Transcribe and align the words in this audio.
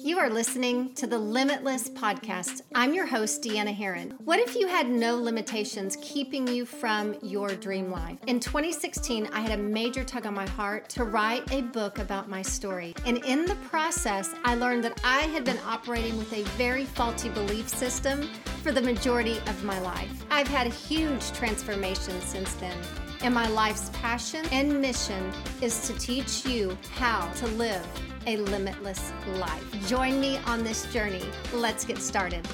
You 0.00 0.20
are 0.20 0.30
listening 0.30 0.94
to 0.94 1.08
the 1.08 1.18
Limitless 1.18 1.88
Podcast. 1.88 2.62
I'm 2.72 2.94
your 2.94 3.04
host, 3.04 3.42
Deanna 3.42 3.76
Herrin. 3.76 4.12
What 4.24 4.38
if 4.38 4.54
you 4.54 4.68
had 4.68 4.88
no 4.88 5.16
limitations 5.16 5.98
keeping 6.00 6.46
you 6.46 6.66
from 6.66 7.16
your 7.20 7.48
dream 7.56 7.90
life? 7.90 8.16
In 8.28 8.38
2016, 8.38 9.28
I 9.32 9.40
had 9.40 9.58
a 9.58 9.60
major 9.60 10.04
tug 10.04 10.24
on 10.24 10.34
my 10.34 10.48
heart 10.50 10.88
to 10.90 11.02
write 11.02 11.52
a 11.52 11.62
book 11.62 11.98
about 11.98 12.28
my 12.28 12.42
story. 12.42 12.94
And 13.06 13.18
in 13.24 13.44
the 13.44 13.56
process, 13.56 14.36
I 14.44 14.54
learned 14.54 14.84
that 14.84 15.00
I 15.02 15.22
had 15.22 15.42
been 15.42 15.58
operating 15.66 16.16
with 16.16 16.32
a 16.32 16.44
very 16.56 16.84
faulty 16.84 17.28
belief 17.30 17.68
system 17.68 18.30
for 18.62 18.70
the 18.70 18.80
majority 18.80 19.38
of 19.48 19.64
my 19.64 19.80
life. 19.80 20.24
I've 20.30 20.46
had 20.46 20.68
a 20.68 20.70
huge 20.70 21.32
transformation 21.32 22.20
since 22.20 22.54
then. 22.54 22.76
And 23.20 23.34
my 23.34 23.48
life's 23.48 23.90
passion 23.94 24.46
and 24.52 24.80
mission 24.80 25.32
is 25.60 25.88
to 25.88 25.98
teach 25.98 26.46
you 26.46 26.78
how 26.94 27.28
to 27.32 27.48
live 27.48 27.84
a 28.26 28.36
limitless 28.36 29.12
life. 29.34 29.88
Join 29.88 30.20
me 30.20 30.38
on 30.46 30.62
this 30.62 30.90
journey. 30.92 31.24
Let's 31.52 31.84
get 31.84 31.98
started. 31.98 32.46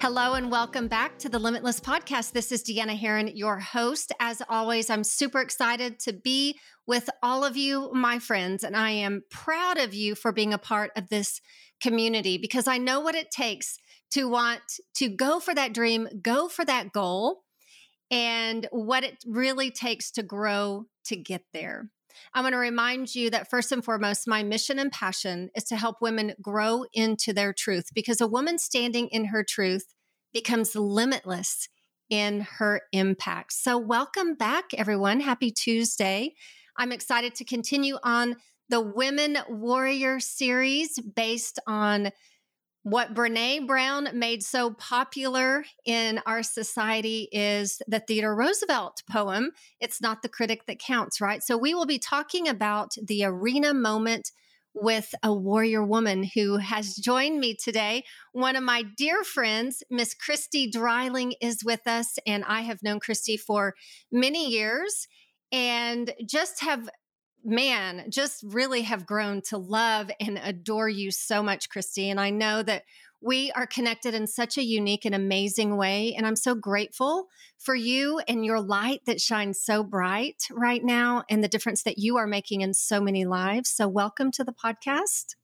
Hello 0.00 0.34
and 0.34 0.50
welcome 0.50 0.88
back 0.88 1.16
to 1.18 1.28
the 1.28 1.38
Limitless 1.38 1.78
Podcast. 1.78 2.32
This 2.32 2.50
is 2.50 2.64
Deanna 2.64 2.98
Herrin, 2.98 3.36
your 3.36 3.60
host. 3.60 4.12
As 4.18 4.42
always, 4.48 4.90
I'm 4.90 5.04
super 5.04 5.40
excited 5.40 6.00
to 6.00 6.12
be 6.12 6.58
with 6.86 7.08
all 7.22 7.44
of 7.44 7.56
you, 7.56 7.92
my 7.92 8.18
friends, 8.18 8.64
and 8.64 8.76
I 8.76 8.90
am 8.90 9.22
proud 9.30 9.78
of 9.78 9.94
you 9.94 10.16
for 10.16 10.32
being 10.32 10.52
a 10.52 10.58
part 10.58 10.90
of 10.96 11.08
this 11.08 11.40
community 11.80 12.36
because 12.36 12.66
I 12.66 12.78
know 12.78 12.98
what 12.98 13.14
it 13.14 13.30
takes 13.30 13.78
to 14.12 14.28
want 14.28 14.62
to 14.96 15.08
go 15.08 15.38
for 15.38 15.54
that 15.54 15.72
dream, 15.72 16.08
go 16.20 16.48
for 16.48 16.64
that 16.64 16.92
goal, 16.92 17.42
and 18.10 18.66
what 18.70 19.04
it 19.04 19.22
really 19.26 19.70
takes 19.70 20.10
to 20.12 20.22
grow 20.22 20.86
to 21.04 21.16
get 21.16 21.42
there. 21.52 21.90
I 22.34 22.42
want 22.42 22.52
to 22.54 22.58
remind 22.58 23.14
you 23.14 23.30
that 23.30 23.48
first 23.48 23.72
and 23.72 23.84
foremost, 23.84 24.26
my 24.26 24.42
mission 24.42 24.78
and 24.78 24.90
passion 24.90 25.50
is 25.54 25.64
to 25.64 25.76
help 25.76 26.00
women 26.00 26.34
grow 26.42 26.84
into 26.92 27.32
their 27.32 27.52
truth 27.52 27.86
because 27.94 28.20
a 28.20 28.26
woman 28.26 28.58
standing 28.58 29.08
in 29.08 29.26
her 29.26 29.44
truth 29.44 29.94
becomes 30.32 30.74
limitless 30.74 31.68
in 32.10 32.40
her 32.40 32.82
impact. 32.92 33.52
So, 33.52 33.78
welcome 33.78 34.34
back, 34.34 34.66
everyone. 34.76 35.20
Happy 35.20 35.50
Tuesday. 35.50 36.34
I'm 36.76 36.92
excited 36.92 37.34
to 37.36 37.44
continue 37.44 37.98
on 38.02 38.36
the 38.68 38.80
Women 38.80 39.38
Warrior 39.48 40.20
series 40.20 40.98
based 41.00 41.58
on 41.66 42.10
what 42.90 43.12
Brene 43.12 43.66
Brown 43.66 44.08
made 44.14 44.42
so 44.42 44.70
popular 44.70 45.62
in 45.84 46.22
our 46.24 46.42
society 46.42 47.28
is 47.32 47.82
the 47.86 48.00
Theodore 48.00 48.34
Roosevelt 48.34 49.02
poem, 49.10 49.50
It's 49.78 50.00
Not 50.00 50.22
the 50.22 50.28
Critic 50.30 50.64
That 50.66 50.78
Counts, 50.78 51.20
right? 51.20 51.42
So 51.42 51.58
we 51.58 51.74
will 51.74 51.84
be 51.84 51.98
talking 51.98 52.48
about 52.48 52.94
the 53.02 53.24
arena 53.24 53.74
moment 53.74 54.32
with 54.72 55.14
a 55.22 55.34
warrior 55.34 55.84
woman 55.84 56.30
who 56.34 56.56
has 56.56 56.94
joined 56.94 57.40
me 57.40 57.54
today. 57.54 58.04
One 58.32 58.56
of 58.56 58.62
my 58.62 58.84
dear 58.96 59.22
friends, 59.22 59.82
Miss 59.90 60.14
Christy 60.14 60.70
Dreiling, 60.70 61.34
is 61.42 61.62
with 61.62 61.86
us, 61.86 62.18
and 62.26 62.42
I 62.44 62.62
have 62.62 62.82
known 62.82 63.00
Christy 63.00 63.36
for 63.36 63.74
many 64.10 64.48
years 64.48 65.08
and 65.52 66.12
just 66.26 66.62
have 66.62 66.88
man, 67.44 68.10
just 68.10 68.42
really 68.42 68.82
have 68.82 69.06
grown 69.06 69.42
to 69.42 69.58
love 69.58 70.10
and 70.20 70.40
adore 70.42 70.88
you 70.88 71.10
so 71.10 71.42
much, 71.42 71.68
Christy. 71.68 72.10
And 72.10 72.20
I 72.20 72.30
know 72.30 72.62
that 72.62 72.84
we 73.20 73.50
are 73.52 73.66
connected 73.66 74.14
in 74.14 74.26
such 74.26 74.56
a 74.56 74.64
unique 74.64 75.04
and 75.04 75.14
amazing 75.14 75.76
way. 75.76 76.14
And 76.16 76.26
I'm 76.26 76.36
so 76.36 76.54
grateful 76.54 77.26
for 77.58 77.74
you 77.74 78.20
and 78.28 78.44
your 78.44 78.60
light 78.60 79.02
that 79.06 79.20
shines 79.20 79.60
so 79.60 79.82
bright 79.82 80.44
right 80.52 80.84
now 80.84 81.24
and 81.28 81.42
the 81.42 81.48
difference 81.48 81.82
that 81.82 81.98
you 81.98 82.16
are 82.16 82.26
making 82.26 82.60
in 82.60 82.74
so 82.74 83.00
many 83.00 83.24
lives. 83.24 83.70
So, 83.70 83.88
welcome 83.88 84.30
to 84.32 84.44
the 84.44 84.52
podcast. 84.52 85.34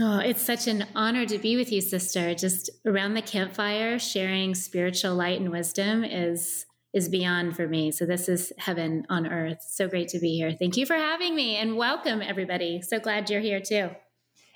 Oh, 0.00 0.18
it's 0.18 0.42
such 0.42 0.68
an 0.68 0.86
honor 0.94 1.26
to 1.26 1.38
be 1.38 1.56
with 1.56 1.72
you, 1.72 1.80
sister. 1.80 2.34
Just 2.34 2.70
around 2.86 3.14
the 3.14 3.22
campfire, 3.22 3.98
sharing 3.98 4.54
spiritual 4.54 5.14
light 5.16 5.40
and 5.40 5.50
wisdom 5.50 6.04
is 6.04 6.66
is 6.98 7.08
beyond 7.08 7.54
for 7.54 7.66
me. 7.68 7.92
So 7.92 8.04
this 8.04 8.28
is 8.28 8.52
heaven 8.58 9.06
on 9.08 9.26
earth. 9.26 9.64
So 9.66 9.88
great 9.88 10.08
to 10.08 10.18
be 10.18 10.36
here. 10.36 10.52
Thank 10.52 10.76
you 10.76 10.84
for 10.84 10.96
having 10.96 11.34
me 11.34 11.54
and 11.54 11.76
welcome 11.76 12.20
everybody. 12.20 12.82
So 12.82 12.98
glad 12.98 13.30
you're 13.30 13.40
here 13.40 13.60
too. 13.60 13.90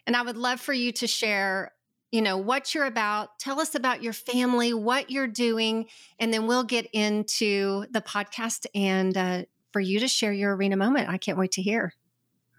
And 0.09 0.17
I 0.17 0.23
would 0.23 0.37
love 0.37 0.61
for 0.61 0.73
you 0.73 0.91
to 0.93 1.07
share, 1.07 1.71
you 2.11 2.21
know, 2.21 2.37
what 2.37 2.75
you're 2.75 2.87
about. 2.87 3.39
Tell 3.39 3.61
us 3.61 3.77
about 3.77 4.03
your 4.03 4.13
family, 4.13 4.75
what 4.75 5.09
you're 5.09 5.29
doing, 5.29 5.87
and 6.19 6.35
then 6.35 6.49
we'll 6.49 6.65
get 6.65 6.89
into 6.93 7.87
the 7.93 8.01
podcast 8.01 8.67
and 8.75 9.17
uh, 9.17 9.43
for 9.73 9.79
you 9.79 10.01
to 10.01 10.09
share 10.09 10.33
your 10.33 10.57
arena 10.57 10.77
moment. 10.77 11.09
I 11.09 11.19
can't 11.19 11.39
wait 11.39 11.53
to 11.53 11.63
hear. 11.63 11.95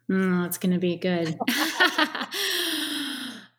Mm, 0.10 0.46
it's 0.46 0.58
going 0.58 0.72
to 0.72 0.80
be 0.80 0.96
good. 0.96 1.38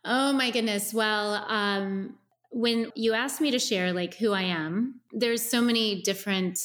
oh 0.07 0.33
my 0.33 0.51
goodness. 0.51 0.95
Well, 0.95 1.35
um, 1.49 2.15
when 2.55 2.93
you 2.95 3.15
asked 3.15 3.41
me 3.41 3.51
to 3.51 3.59
share 3.59 3.93
like 3.93 4.15
who 4.15 4.33
I 4.33 4.43
am, 4.43 5.01
there's 5.13 5.43
so 5.43 5.61
many 5.61 6.03
different 6.03 6.57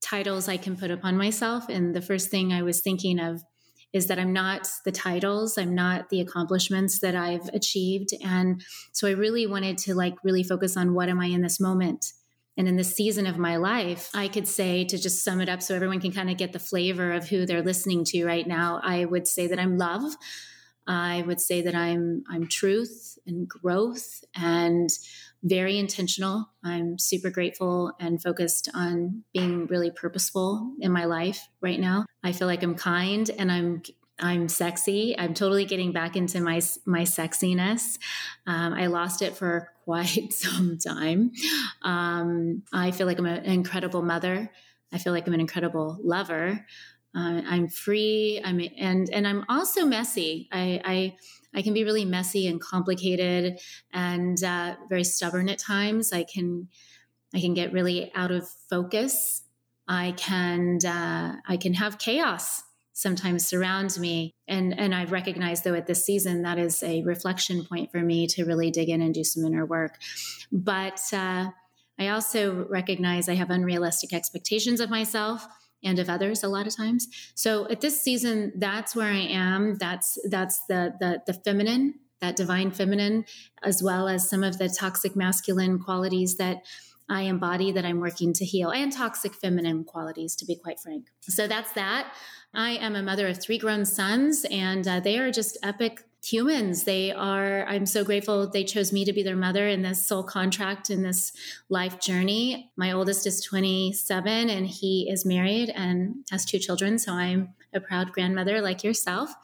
titles 0.00 0.48
I 0.48 0.56
can 0.56 0.78
put 0.78 0.90
upon 0.90 1.18
myself. 1.18 1.68
And 1.68 1.94
the 1.94 2.00
first 2.00 2.30
thing 2.30 2.54
I 2.54 2.62
was 2.62 2.80
thinking 2.80 3.20
of 3.20 3.42
is 3.92 4.06
that 4.06 4.18
I'm 4.18 4.32
not 4.32 4.66
the 4.86 4.92
titles, 4.92 5.58
I'm 5.58 5.74
not 5.74 6.08
the 6.08 6.22
accomplishments 6.22 7.00
that 7.00 7.14
I've 7.14 7.46
achieved. 7.52 8.14
And 8.24 8.62
so 8.92 9.08
I 9.08 9.10
really 9.10 9.46
wanted 9.46 9.76
to 9.78 9.94
like 9.94 10.14
really 10.24 10.42
focus 10.42 10.74
on 10.74 10.94
what 10.94 11.10
am 11.10 11.20
I 11.20 11.26
in 11.26 11.42
this 11.42 11.60
moment? 11.60 12.12
And 12.56 12.66
in 12.66 12.76
this 12.76 12.96
season 12.96 13.26
of 13.26 13.36
my 13.36 13.56
life, 13.56 14.08
I 14.14 14.26
could 14.28 14.48
say 14.48 14.86
to 14.86 14.96
just 14.96 15.22
sum 15.22 15.42
it 15.42 15.50
up 15.50 15.60
so 15.60 15.74
everyone 15.74 16.00
can 16.00 16.12
kind 16.12 16.30
of 16.30 16.38
get 16.38 16.54
the 16.54 16.58
flavor 16.58 17.12
of 17.12 17.28
who 17.28 17.44
they're 17.44 17.62
listening 17.62 18.04
to 18.06 18.24
right 18.24 18.46
now, 18.46 18.80
I 18.82 19.04
would 19.04 19.28
say 19.28 19.48
that 19.48 19.58
I'm 19.58 19.76
love. 19.76 20.14
I 20.90 21.22
would 21.24 21.40
say 21.40 21.62
that 21.62 21.74
I'm 21.76 22.24
I'm 22.28 22.48
truth 22.48 23.16
and 23.24 23.48
growth 23.48 24.24
and 24.34 24.90
very 25.40 25.78
intentional. 25.78 26.50
I'm 26.64 26.98
super 26.98 27.30
grateful 27.30 27.92
and 28.00 28.20
focused 28.20 28.68
on 28.74 29.22
being 29.32 29.68
really 29.68 29.92
purposeful 29.92 30.74
in 30.80 30.90
my 30.90 31.04
life 31.04 31.48
right 31.60 31.78
now. 31.78 32.06
I 32.24 32.32
feel 32.32 32.48
like 32.48 32.64
I'm 32.64 32.74
kind 32.74 33.30
and 33.38 33.52
I'm 33.52 33.82
I'm 34.18 34.48
sexy. 34.48 35.14
I'm 35.16 35.32
totally 35.32 35.64
getting 35.64 35.92
back 35.92 36.16
into 36.16 36.40
my 36.40 36.60
my 36.84 37.02
sexiness. 37.02 38.00
Um, 38.48 38.74
I 38.74 38.86
lost 38.86 39.22
it 39.22 39.36
for 39.36 39.68
quite 39.84 40.32
some 40.32 40.76
time. 40.76 41.30
Um, 41.82 42.64
I 42.72 42.90
feel 42.90 43.06
like 43.06 43.20
I'm 43.20 43.26
an 43.26 43.44
incredible 43.44 44.02
mother. 44.02 44.50
I 44.92 44.98
feel 44.98 45.12
like 45.12 45.28
I'm 45.28 45.34
an 45.34 45.40
incredible 45.40 46.00
lover. 46.02 46.66
Uh, 47.14 47.42
I'm 47.44 47.68
free. 47.68 48.40
I'm 48.44 48.60
and 48.78 49.10
and 49.10 49.26
I'm 49.26 49.44
also 49.48 49.84
messy. 49.84 50.48
I, 50.52 50.80
I 50.84 51.16
I 51.54 51.62
can 51.62 51.74
be 51.74 51.84
really 51.84 52.04
messy 52.04 52.46
and 52.46 52.60
complicated 52.60 53.58
and 53.92 54.42
uh, 54.42 54.76
very 54.88 55.04
stubborn 55.04 55.48
at 55.48 55.58
times. 55.58 56.12
I 56.12 56.22
can 56.22 56.68
I 57.34 57.40
can 57.40 57.54
get 57.54 57.72
really 57.72 58.12
out 58.14 58.30
of 58.30 58.48
focus. 58.68 59.42
I 59.88 60.14
can 60.16 60.78
uh, 60.86 61.36
I 61.46 61.56
can 61.56 61.74
have 61.74 61.98
chaos 61.98 62.62
sometimes 62.92 63.46
surround 63.46 63.98
me, 63.98 64.34
and 64.46 64.78
and 64.78 64.94
I 64.94 65.04
recognize 65.04 65.62
though 65.62 65.74
at 65.74 65.88
this 65.88 66.04
season 66.04 66.42
that 66.42 66.58
is 66.58 66.80
a 66.84 67.02
reflection 67.02 67.64
point 67.64 67.90
for 67.90 68.00
me 68.00 68.28
to 68.28 68.44
really 68.44 68.70
dig 68.70 68.88
in 68.88 69.02
and 69.02 69.12
do 69.12 69.24
some 69.24 69.44
inner 69.44 69.66
work. 69.66 69.98
But 70.52 71.00
uh, 71.12 71.50
I 71.98 72.08
also 72.08 72.66
recognize 72.68 73.28
I 73.28 73.34
have 73.34 73.50
unrealistic 73.50 74.12
expectations 74.12 74.78
of 74.78 74.90
myself 74.90 75.48
and 75.82 75.98
of 75.98 76.08
others 76.08 76.42
a 76.42 76.48
lot 76.48 76.66
of 76.66 76.76
times. 76.76 77.08
So 77.34 77.68
at 77.70 77.80
this 77.80 78.02
season, 78.02 78.52
that's 78.56 78.94
where 78.94 79.12
I 79.12 79.26
am. 79.30 79.76
That's 79.76 80.18
that's 80.28 80.64
the 80.66 80.94
the 81.00 81.22
the 81.26 81.32
feminine, 81.32 81.94
that 82.20 82.36
divine 82.36 82.70
feminine, 82.70 83.24
as 83.62 83.82
well 83.82 84.08
as 84.08 84.28
some 84.28 84.44
of 84.44 84.58
the 84.58 84.68
toxic 84.68 85.16
masculine 85.16 85.78
qualities 85.78 86.36
that 86.36 86.64
I 87.08 87.22
embody 87.22 87.72
that 87.72 87.84
I'm 87.84 88.00
working 88.00 88.32
to 88.34 88.44
heal, 88.44 88.70
and 88.70 88.92
toxic 88.92 89.34
feminine 89.34 89.84
qualities, 89.84 90.36
to 90.36 90.44
be 90.44 90.54
quite 90.54 90.78
frank. 90.78 91.08
So 91.22 91.48
that's 91.48 91.72
that. 91.72 92.12
I 92.54 92.72
am 92.72 92.96
a 92.96 93.02
mother 93.02 93.28
of 93.28 93.40
three 93.40 93.58
grown 93.58 93.84
sons, 93.84 94.44
and 94.50 94.86
uh, 94.86 95.00
they 95.00 95.18
are 95.18 95.30
just 95.30 95.58
epic 95.62 96.04
humans. 96.22 96.84
They 96.84 97.12
are, 97.12 97.64
I'm 97.66 97.86
so 97.86 98.04
grateful 98.04 98.48
they 98.48 98.64
chose 98.64 98.92
me 98.92 99.04
to 99.04 99.12
be 99.12 99.22
their 99.22 99.36
mother 99.36 99.66
in 99.66 99.82
this 99.82 100.06
soul 100.06 100.22
contract 100.22 100.90
in 100.90 101.02
this 101.02 101.32
life 101.68 102.00
journey. 102.00 102.70
My 102.76 102.92
oldest 102.92 103.26
is 103.26 103.42
27 103.42 104.50
and 104.50 104.66
he 104.66 105.08
is 105.10 105.24
married 105.24 105.70
and 105.70 106.16
has 106.30 106.44
two 106.44 106.58
children. 106.58 106.98
So 106.98 107.12
I'm 107.12 107.54
a 107.72 107.80
proud 107.80 108.12
grandmother 108.12 108.60
like 108.60 108.84
yourself. 108.84 109.34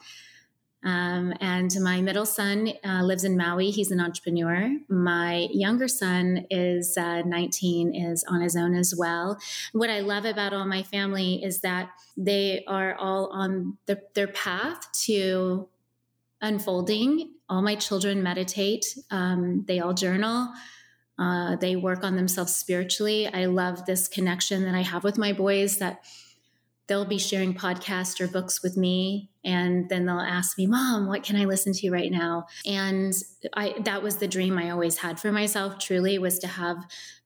Um, 0.83 1.33
and 1.41 1.73
my 1.81 2.01
middle 2.01 2.25
son 2.25 2.71
uh, 2.85 3.01
lives 3.03 3.23
in 3.23 3.35
Maui. 3.35 3.71
He's 3.71 3.91
an 3.91 3.99
entrepreneur. 3.99 4.69
My 4.87 5.47
younger 5.51 5.87
son 5.87 6.45
is 6.51 6.95
uh, 6.97 7.23
19, 7.23 7.95
is 7.95 8.23
on 8.29 8.41
his 8.41 8.55
own 8.55 8.75
as 8.75 8.93
well. 8.95 9.39
What 9.73 9.89
I 9.89 10.01
love 10.01 10.23
about 10.23 10.53
all 10.53 10.65
my 10.65 10.83
family 10.83 11.43
is 11.43 11.61
that 11.61 11.89
they 12.15 12.63
are 12.67 12.95
all 12.95 13.27
on 13.33 13.77
the, 13.87 14.01
their 14.13 14.27
path 14.27 14.91
to 15.05 15.67
unfolding. 16.41 17.33
All 17.49 17.61
my 17.61 17.75
children 17.75 18.21
meditate, 18.21 18.85
um, 19.11 19.63
they 19.67 19.79
all 19.79 19.93
journal. 19.93 20.49
Uh, 21.19 21.55
they 21.55 21.75
work 21.75 22.03
on 22.03 22.15
themselves 22.15 22.55
spiritually. 22.55 23.27
I 23.27 23.45
love 23.45 23.85
this 23.85 24.07
connection 24.07 24.65
that 24.65 24.75
I 24.75 24.81
have 24.81 25.03
with 25.03 25.17
my 25.17 25.33
boys 25.33 25.77
that 25.77 26.03
they'll 26.87 27.05
be 27.05 27.17
sharing 27.17 27.53
podcasts 27.53 28.19
or 28.21 28.27
books 28.27 28.63
with 28.63 28.77
me 28.77 29.29
and 29.43 29.89
then 29.89 30.05
they'll 30.05 30.19
ask 30.19 30.57
me 30.57 30.65
mom 30.65 31.07
what 31.07 31.23
can 31.23 31.35
i 31.35 31.45
listen 31.45 31.73
to 31.73 31.89
right 31.91 32.11
now 32.11 32.45
and 32.65 33.13
i 33.53 33.73
that 33.83 34.01
was 34.01 34.17
the 34.17 34.27
dream 34.27 34.57
i 34.57 34.69
always 34.69 34.97
had 34.97 35.19
for 35.19 35.31
myself 35.31 35.77
truly 35.79 36.17
was 36.17 36.39
to 36.39 36.47
have 36.47 36.77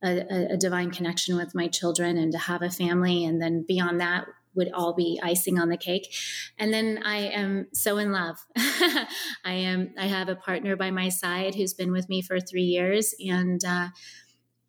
a, 0.04 0.54
a 0.54 0.58
divine 0.58 0.92
connection 0.92 1.36
with 1.38 1.56
my 1.56 1.68
children 1.68 2.18
and 2.18 2.32
to 2.32 2.38
have 2.38 2.62
a 2.62 2.70
family 2.70 3.24
and 3.24 3.42
then 3.42 3.64
beyond 3.68 4.02
that 4.02 4.26
would 4.56 4.72
all 4.74 4.94
be 4.94 5.20
icing 5.24 5.60
on 5.60 5.70
the 5.70 5.78
cake 5.78 6.14
and 6.58 6.74
then 6.74 7.00
i 7.06 7.18
am 7.18 7.68
so 7.74 7.98
in 7.98 8.12
love 8.12 8.38
i 8.58 9.08
am 9.54 9.94
i 9.98 10.08
have 10.08 10.30
a 10.30 10.36
partner 10.36 10.76
by 10.76 10.92
my 10.92 11.10
side 11.10 11.56
who's 11.56 11.74
been 11.74 11.92
with 11.92 12.10
me 12.10 12.22
for 12.22 12.40
three 12.40 12.64
years 12.64 13.14
and 13.20 13.64
uh, 13.66 13.88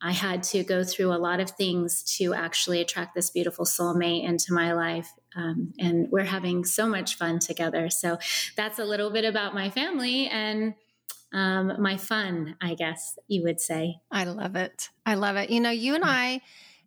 I 0.05 0.11
had 0.11 0.43
to 0.44 0.64
go 0.64 0.82
through 0.82 1.12
a 1.12 1.17
lot 1.17 1.38
of 1.38 1.50
things 1.50 2.02
to 2.19 2.34
actually 2.34 2.81
attract 2.81 3.14
this 3.14 3.31
beautiful 3.31 3.64
soulmate 3.64 4.25
into 4.29 4.52
my 4.52 4.73
life. 4.73 5.08
Um, 5.37 5.73
and 5.79 6.08
we're 6.11 6.25
having 6.25 6.64
so 6.64 6.88
much 6.88 7.17
fun 7.17 7.38
together. 7.38 7.88
So 7.88 8.19
that's 8.56 8.81
a 8.81 8.84
little 8.84 9.11
bit 9.11 9.25
about 9.25 9.55
my 9.55 9.70
family 9.70 10.26
and 10.26 10.75
um, 11.32 11.81
my 11.81 11.96
fun, 11.96 12.56
I 12.61 12.75
guess 12.75 13.17
you 13.29 13.44
would 13.44 13.61
say. 13.61 14.00
I 14.11 14.25
love 14.25 14.56
it. 14.56 14.88
I 15.06 15.14
love 15.14 15.37
it. 15.37 15.50
You 15.50 15.61
know, 15.61 15.70
you 15.70 15.94
and 15.94 16.05
I 16.05 16.40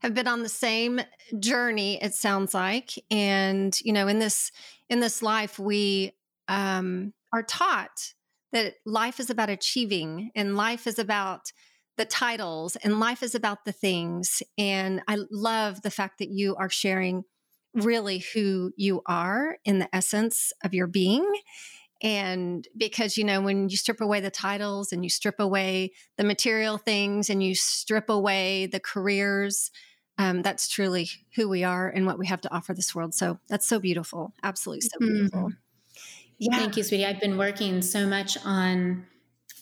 have 0.06 0.14
been 0.14 0.28
on 0.28 0.44
the 0.44 0.50
same 0.50 1.02
journey, 1.40 2.02
it 2.02 2.14
sounds 2.14 2.54
like. 2.54 2.92
And, 3.12 3.78
you 3.82 3.92
know, 3.92 4.08
in 4.08 4.20
this 4.20 4.52
in 4.90 5.00
this 5.00 5.22
life, 5.22 5.60
we 5.60 6.14
um, 6.48 7.14
are 7.34 7.44
taught 7.44 8.14
that 8.52 8.76
life 8.86 9.20
is 9.20 9.30
about 9.30 9.50
achieving 9.50 10.32
and 10.36 10.56
life 10.56 10.88
is 10.88 11.00
about 11.00 11.52
the 11.98 12.06
titles 12.06 12.76
and 12.78 13.00
life 13.00 13.24
is 13.24 13.36
about 13.36 13.66
the 13.66 13.72
things. 13.72 14.44
And 14.58 15.02
I 15.08 15.18
love 15.32 15.82
the 15.82 15.92
fact 15.92 16.20
that 16.20 16.30
you 16.30 16.56
are 16.56 16.70
sharing 16.70 17.24
really 17.74 18.20
who 18.20 18.72
you 18.78 19.02
are 19.06 19.58
in 19.66 19.80
the 19.80 19.94
essence 19.94 20.54
of 20.64 20.74
your 20.74 20.88
being. 20.88 21.26
And 22.02 22.68
because, 22.78 23.18
you 23.18 23.24
know, 23.24 23.42
when 23.42 23.70
you 23.70 23.78
strip 23.78 24.02
away 24.02 24.20
the 24.20 24.30
titles 24.30 24.92
and 24.92 25.04
you 25.04 25.10
strip 25.10 25.40
away 25.40 25.94
the 26.18 26.24
material 26.24 26.78
things 26.78 27.30
and 27.30 27.42
you 27.42 27.56
strip 27.56 28.10
away 28.10 28.68
the 28.68 28.80
careers, 28.80 29.72
um, 30.18 30.42
that's 30.42 30.68
truly 30.68 31.10
who 31.36 31.50
we 31.50 31.64
are 31.64 31.88
and 31.90 32.06
what 32.06 32.18
we 32.18 32.28
have 32.28 32.42
to 32.42 32.54
offer 32.54 32.74
this 32.74 32.96
world. 32.96 33.14
So 33.14 33.40
that's 33.48 33.68
so 33.68 33.80
beautiful. 33.80 34.34
Absolutely 34.44 34.82
so 34.82 35.00
beautiful. 35.00 35.40
Mm-hmm. 35.40 35.50
Yeah. 36.38 36.58
Thank 36.58 36.78
you, 36.78 36.84
sweetie. 36.84 37.06
I've 37.06 37.22
been 37.22 37.38
working 37.38 37.82
so 37.82 38.06
much 38.08 38.38
on 38.46 39.06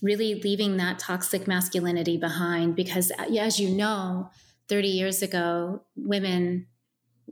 really 0.02 0.36
leaving 0.36 0.78
that 0.78 1.00
toxic 1.00 1.48
masculinity 1.48 2.18
behind 2.18 2.76
because, 2.76 3.12
uh, 3.12 3.26
as 3.40 3.60
you 3.60 3.70
know, 3.70 4.30
30 4.68 4.88
years 4.88 5.22
ago, 5.22 5.82
women 5.96 6.68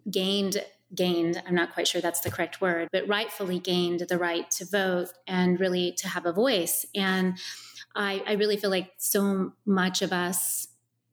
gained 0.09 0.63
gained 0.93 1.41
i'm 1.47 1.55
not 1.55 1.73
quite 1.73 1.87
sure 1.87 2.01
that's 2.01 2.19
the 2.21 2.31
correct 2.31 2.59
word 2.59 2.89
but 2.91 3.07
rightfully 3.07 3.59
gained 3.59 4.01
the 4.01 4.17
right 4.17 4.51
to 4.51 4.65
vote 4.65 5.09
and 5.27 5.59
really 5.59 5.93
to 5.93 6.07
have 6.07 6.25
a 6.25 6.33
voice 6.33 6.85
and 6.95 7.37
i, 7.95 8.21
I 8.27 8.33
really 8.33 8.57
feel 8.57 8.69
like 8.69 8.91
so 8.97 9.53
much 9.65 10.01
of 10.01 10.11
us 10.11 10.67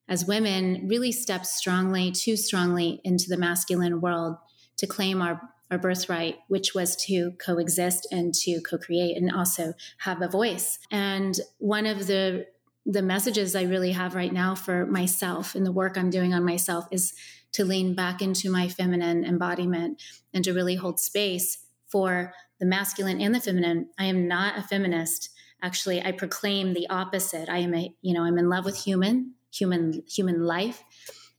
as 0.08 0.24
women 0.24 0.88
really 0.88 1.12
stepped 1.12 1.46
strongly 1.46 2.10
too 2.10 2.36
strongly 2.36 3.00
into 3.04 3.28
the 3.28 3.36
masculine 3.36 4.00
world 4.00 4.36
to 4.78 4.86
claim 4.86 5.20
our 5.22 5.40
our 5.70 5.78
birthright, 5.78 6.36
which 6.48 6.74
was 6.74 6.96
to 6.96 7.32
coexist 7.32 8.08
and 8.10 8.32
to 8.32 8.60
co-create 8.62 9.16
and 9.16 9.30
also 9.30 9.74
have 9.98 10.22
a 10.22 10.28
voice. 10.28 10.78
And 10.90 11.38
one 11.58 11.86
of 11.86 12.06
the 12.06 12.46
the 12.86 13.02
messages 13.02 13.54
I 13.54 13.64
really 13.64 13.92
have 13.92 14.14
right 14.14 14.32
now 14.32 14.54
for 14.54 14.86
myself 14.86 15.54
and 15.54 15.66
the 15.66 15.72
work 15.72 15.98
I'm 15.98 16.08
doing 16.08 16.32
on 16.32 16.42
myself 16.42 16.86
is 16.90 17.12
to 17.52 17.64
lean 17.64 17.94
back 17.94 18.22
into 18.22 18.50
my 18.50 18.68
feminine 18.68 19.26
embodiment 19.26 20.02
and 20.32 20.42
to 20.44 20.54
really 20.54 20.76
hold 20.76 20.98
space 20.98 21.66
for 21.86 22.32
the 22.60 22.66
masculine 22.66 23.20
and 23.20 23.34
the 23.34 23.40
feminine. 23.40 23.90
I 23.98 24.06
am 24.06 24.26
not 24.26 24.58
a 24.58 24.62
feminist. 24.62 25.28
Actually, 25.62 26.00
I 26.00 26.12
proclaim 26.12 26.72
the 26.72 26.88
opposite. 26.88 27.50
I 27.50 27.58
am 27.58 27.74
a, 27.74 27.94
you 28.00 28.14
know, 28.14 28.22
I'm 28.22 28.38
in 28.38 28.48
love 28.48 28.64
with 28.64 28.82
human, 28.82 29.34
human, 29.52 30.02
human 30.08 30.44
life 30.44 30.84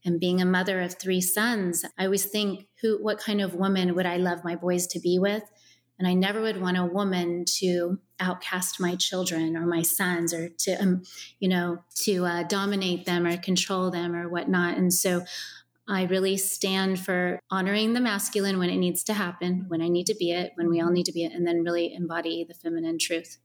and 0.04 0.20
being 0.20 0.40
a 0.40 0.46
mother 0.46 0.80
of 0.80 0.94
three 0.94 1.20
sons, 1.20 1.84
I 1.98 2.04
always 2.04 2.24
think, 2.24 2.66
who, 2.80 3.02
what 3.02 3.18
kind 3.18 3.40
of 3.40 3.54
woman 3.54 3.94
would 3.94 4.06
I 4.06 4.16
love 4.16 4.44
my 4.44 4.56
boys 4.56 4.86
to 4.88 5.00
be 5.00 5.18
with? 5.18 5.42
And 5.98 6.08
I 6.08 6.14
never 6.14 6.40
would 6.40 6.60
want 6.60 6.78
a 6.78 6.86
woman 6.86 7.44
to 7.58 7.98
outcast 8.18 8.80
my 8.80 8.96
children 8.96 9.54
or 9.54 9.66
my 9.66 9.82
sons 9.82 10.32
or 10.32 10.48
to, 10.48 10.72
um, 10.80 11.02
you 11.38 11.48
know, 11.48 11.84
to 12.04 12.24
uh, 12.24 12.42
dominate 12.44 13.04
them 13.04 13.26
or 13.26 13.36
control 13.36 13.90
them 13.90 14.14
or 14.14 14.26
whatnot. 14.26 14.78
And 14.78 14.92
so 14.94 15.24
I 15.86 16.04
really 16.04 16.38
stand 16.38 17.00
for 17.00 17.38
honoring 17.50 17.92
the 17.92 18.00
masculine 18.00 18.58
when 18.58 18.70
it 18.70 18.78
needs 18.78 19.02
to 19.04 19.12
happen, 19.12 19.66
when 19.68 19.82
I 19.82 19.88
need 19.88 20.06
to 20.06 20.14
be 20.14 20.30
it, 20.30 20.52
when 20.54 20.70
we 20.70 20.80
all 20.80 20.90
need 20.90 21.06
to 21.06 21.12
be 21.12 21.24
it, 21.24 21.32
and 21.32 21.46
then 21.46 21.64
really 21.64 21.92
embody 21.92 22.44
the 22.48 22.54
feminine 22.54 22.98
truth. 22.98 23.36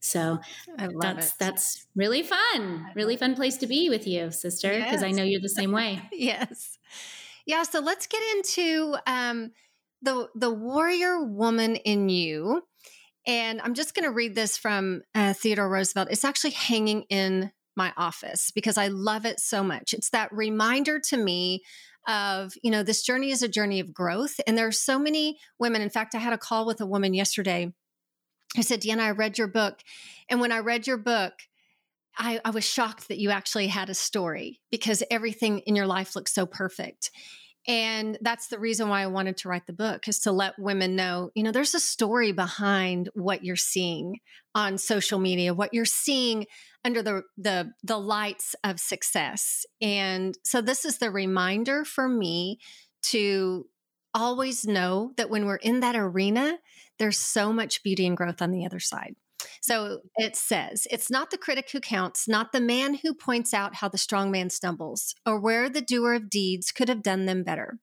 So 0.00 0.38
that's 0.76 1.28
it. 1.28 1.34
that's 1.38 1.86
really 1.94 2.22
fun. 2.22 2.86
Really 2.94 3.16
fun 3.16 3.34
place 3.34 3.56
to 3.58 3.66
be 3.66 3.90
with 3.90 4.06
you, 4.06 4.30
sister, 4.30 4.70
because 4.74 5.02
yes. 5.02 5.02
I 5.02 5.10
know 5.10 5.24
you're 5.24 5.40
the 5.40 5.48
same 5.48 5.72
way. 5.72 6.00
yes. 6.12 6.78
Yeah, 7.46 7.62
so 7.62 7.80
let's 7.80 8.06
get 8.06 8.22
into 8.36 8.96
um, 9.06 9.52
the 10.02 10.28
the 10.34 10.52
warrior 10.52 11.24
woman 11.24 11.76
in 11.76 12.08
you. 12.08 12.62
And 13.26 13.60
I'm 13.60 13.74
just 13.74 13.94
going 13.94 14.04
to 14.04 14.10
read 14.10 14.34
this 14.34 14.56
from 14.56 15.02
uh, 15.14 15.34
Theodore 15.34 15.68
Roosevelt. 15.68 16.08
It's 16.10 16.24
actually 16.24 16.52
hanging 16.52 17.02
in 17.10 17.50
my 17.76 17.92
office 17.96 18.50
because 18.54 18.78
I 18.78 18.88
love 18.88 19.26
it 19.26 19.38
so 19.38 19.62
much. 19.62 19.92
It's 19.92 20.10
that 20.10 20.32
reminder 20.32 20.98
to 21.08 21.16
me 21.16 21.62
of, 22.06 22.52
you 22.62 22.70
know, 22.70 22.82
this 22.82 23.02
journey 23.02 23.30
is 23.30 23.42
a 23.42 23.48
journey 23.48 23.80
of 23.80 23.92
growth. 23.92 24.40
And 24.46 24.56
there 24.56 24.66
are 24.66 24.72
so 24.72 24.98
many 24.98 25.38
women. 25.58 25.82
In 25.82 25.90
fact, 25.90 26.14
I 26.14 26.18
had 26.18 26.32
a 26.32 26.38
call 26.38 26.66
with 26.66 26.80
a 26.80 26.86
woman 26.86 27.12
yesterday 27.12 27.72
I 28.56 28.62
said, 28.62 28.80
Deanna, 28.80 29.00
I 29.00 29.10
read 29.10 29.38
your 29.38 29.48
book. 29.48 29.80
And 30.28 30.40
when 30.40 30.52
I 30.52 30.58
read 30.58 30.86
your 30.86 30.96
book, 30.96 31.34
I, 32.16 32.40
I, 32.44 32.50
was 32.50 32.64
shocked 32.64 33.08
that 33.08 33.18
you 33.18 33.30
actually 33.30 33.68
had 33.68 33.90
a 33.90 33.94
story 33.94 34.60
because 34.70 35.04
everything 35.10 35.60
in 35.60 35.76
your 35.76 35.86
life 35.86 36.16
looks 36.16 36.32
so 36.32 36.46
perfect. 36.46 37.12
And 37.68 38.18
that's 38.22 38.48
the 38.48 38.58
reason 38.58 38.88
why 38.88 39.02
I 39.02 39.08
wanted 39.08 39.36
to 39.38 39.48
write 39.48 39.66
the 39.66 39.72
book 39.72 40.08
is 40.08 40.20
to 40.20 40.32
let 40.32 40.58
women 40.58 40.96
know, 40.96 41.30
you 41.34 41.42
know, 41.42 41.52
there's 41.52 41.74
a 41.74 41.80
story 41.80 42.32
behind 42.32 43.10
what 43.14 43.44
you're 43.44 43.56
seeing 43.56 44.20
on 44.54 44.78
social 44.78 45.18
media, 45.18 45.52
what 45.54 45.74
you're 45.74 45.84
seeing 45.84 46.46
under 46.84 47.02
the 47.02 47.22
the 47.36 47.72
the 47.82 47.98
lights 47.98 48.54
of 48.64 48.80
success. 48.80 49.66
And 49.82 50.36
so 50.44 50.60
this 50.62 50.84
is 50.86 50.98
the 50.98 51.10
reminder 51.10 51.84
for 51.84 52.08
me 52.08 52.58
to 53.02 53.66
always 54.14 54.66
know 54.66 55.12
that 55.16 55.30
when 55.30 55.46
we're 55.46 55.56
in 55.56 55.80
that 55.80 55.96
arena, 55.96 56.58
there's 56.98 57.18
so 57.18 57.52
much 57.52 57.82
beauty 57.82 58.06
and 58.06 58.16
growth 58.16 58.42
on 58.42 58.50
the 58.50 58.66
other 58.66 58.80
side. 58.80 59.14
So 59.60 60.00
it 60.16 60.36
says, 60.36 60.86
it's 60.90 61.10
not 61.10 61.30
the 61.30 61.38
critic 61.38 61.70
who 61.70 61.80
counts, 61.80 62.26
not 62.28 62.52
the 62.52 62.60
man 62.60 62.94
who 62.94 63.14
points 63.14 63.54
out 63.54 63.76
how 63.76 63.88
the 63.88 63.98
strong 63.98 64.30
man 64.30 64.50
stumbles, 64.50 65.14
or 65.24 65.38
where 65.38 65.68
the 65.68 65.80
doer 65.80 66.14
of 66.14 66.30
deeds 66.30 66.72
could 66.72 66.88
have 66.88 67.02
done 67.02 67.26
them 67.26 67.44
better. 67.44 67.78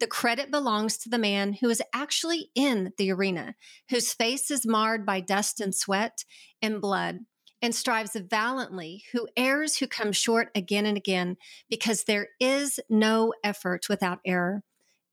The 0.00 0.06
credit 0.06 0.50
belongs 0.50 0.98
to 0.98 1.08
the 1.08 1.18
man 1.18 1.54
who 1.54 1.70
is 1.70 1.82
actually 1.94 2.50
in 2.54 2.92
the 2.98 3.12
arena, 3.12 3.54
whose 3.90 4.12
face 4.12 4.50
is 4.50 4.66
marred 4.66 5.06
by 5.06 5.20
dust 5.20 5.60
and 5.60 5.74
sweat 5.74 6.24
and 6.60 6.80
blood, 6.80 7.20
and 7.62 7.74
strives 7.74 8.16
valiantly, 8.16 9.04
who 9.12 9.28
errs, 9.36 9.78
who 9.78 9.86
comes 9.86 10.16
short 10.16 10.48
again 10.54 10.86
and 10.86 10.96
again, 10.96 11.36
because 11.70 12.04
there 12.04 12.28
is 12.40 12.80
no 12.90 13.32
effort 13.42 13.88
without 13.88 14.18
error 14.24 14.62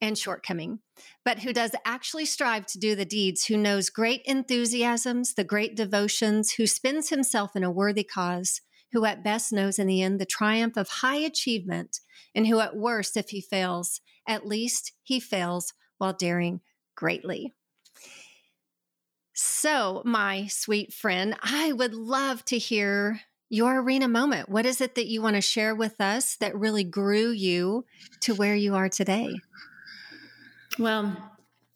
and 0.01 0.17
shortcoming, 0.17 0.79
but 1.23 1.39
who 1.39 1.53
does 1.53 1.71
actually 1.85 2.25
strive 2.25 2.65
to 2.67 2.79
do 2.79 2.95
the 2.95 3.05
deeds, 3.05 3.45
who 3.45 3.57
knows 3.57 3.89
great 3.89 4.21
enthusiasms, 4.25 5.33
the 5.33 5.43
great 5.43 5.75
devotions, 5.75 6.53
who 6.53 6.67
spends 6.67 7.09
himself 7.09 7.55
in 7.55 7.63
a 7.63 7.71
worthy 7.71 8.03
cause, 8.03 8.61
who 8.91 9.05
at 9.05 9.23
best 9.23 9.53
knows 9.53 9.79
in 9.79 9.87
the 9.87 10.01
end 10.01 10.19
the 10.19 10.25
triumph 10.25 10.77
of 10.77 10.87
high 10.87 11.17
achievement, 11.17 11.99
and 12.35 12.47
who 12.47 12.59
at 12.59 12.75
worst, 12.75 13.15
if 13.15 13.29
he 13.29 13.41
fails, 13.41 14.01
at 14.27 14.47
least 14.47 14.91
he 15.01 15.19
fails 15.19 15.73
while 15.97 16.13
daring 16.13 16.61
greatly. 16.95 17.53
So, 19.33 20.03
my 20.05 20.47
sweet 20.47 20.93
friend, 20.93 21.35
I 21.41 21.71
would 21.71 21.93
love 21.93 22.45
to 22.45 22.57
hear 22.57 23.21
your 23.49 23.81
arena 23.81 24.07
moment. 24.07 24.49
What 24.49 24.65
is 24.65 24.79
it 24.81 24.95
that 24.95 25.07
you 25.07 25.21
want 25.21 25.35
to 25.35 25.41
share 25.41 25.75
with 25.75 25.99
us 25.99 26.35
that 26.37 26.57
really 26.57 26.83
grew 26.83 27.29
you 27.29 27.85
to 28.21 28.35
where 28.35 28.55
you 28.55 28.75
are 28.75 28.89
today? 28.89 29.33
Well, 30.79 31.15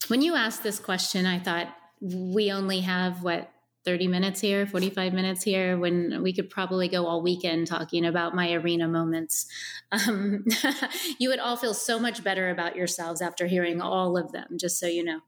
when 0.07 0.21
you 0.21 0.35
asked 0.35 0.63
this 0.63 0.79
question, 0.79 1.25
I 1.25 1.39
thought 1.39 1.67
we 2.01 2.51
only 2.51 2.81
have 2.81 3.23
what 3.23 3.51
30 3.85 4.07
minutes 4.07 4.41
here, 4.41 4.65
45 4.65 5.13
minutes 5.13 5.43
here, 5.43 5.77
when 5.77 6.21
we 6.21 6.33
could 6.33 6.49
probably 6.49 6.89
go 6.89 7.05
all 7.05 7.21
weekend 7.21 7.67
talking 7.67 8.05
about 8.05 8.35
my 8.35 8.51
arena 8.53 8.87
moments. 8.87 9.47
Um, 9.89 10.43
you 11.17 11.29
would 11.29 11.39
all 11.39 11.55
feel 11.55 11.73
so 11.73 11.97
much 11.97 12.21
better 12.21 12.49
about 12.49 12.75
yourselves 12.75 13.21
after 13.21 13.47
hearing 13.47 13.79
all 13.79 14.17
of 14.17 14.33
them, 14.33 14.57
just 14.57 14.81
so 14.81 14.85
you 14.85 15.01
know. 15.01 15.21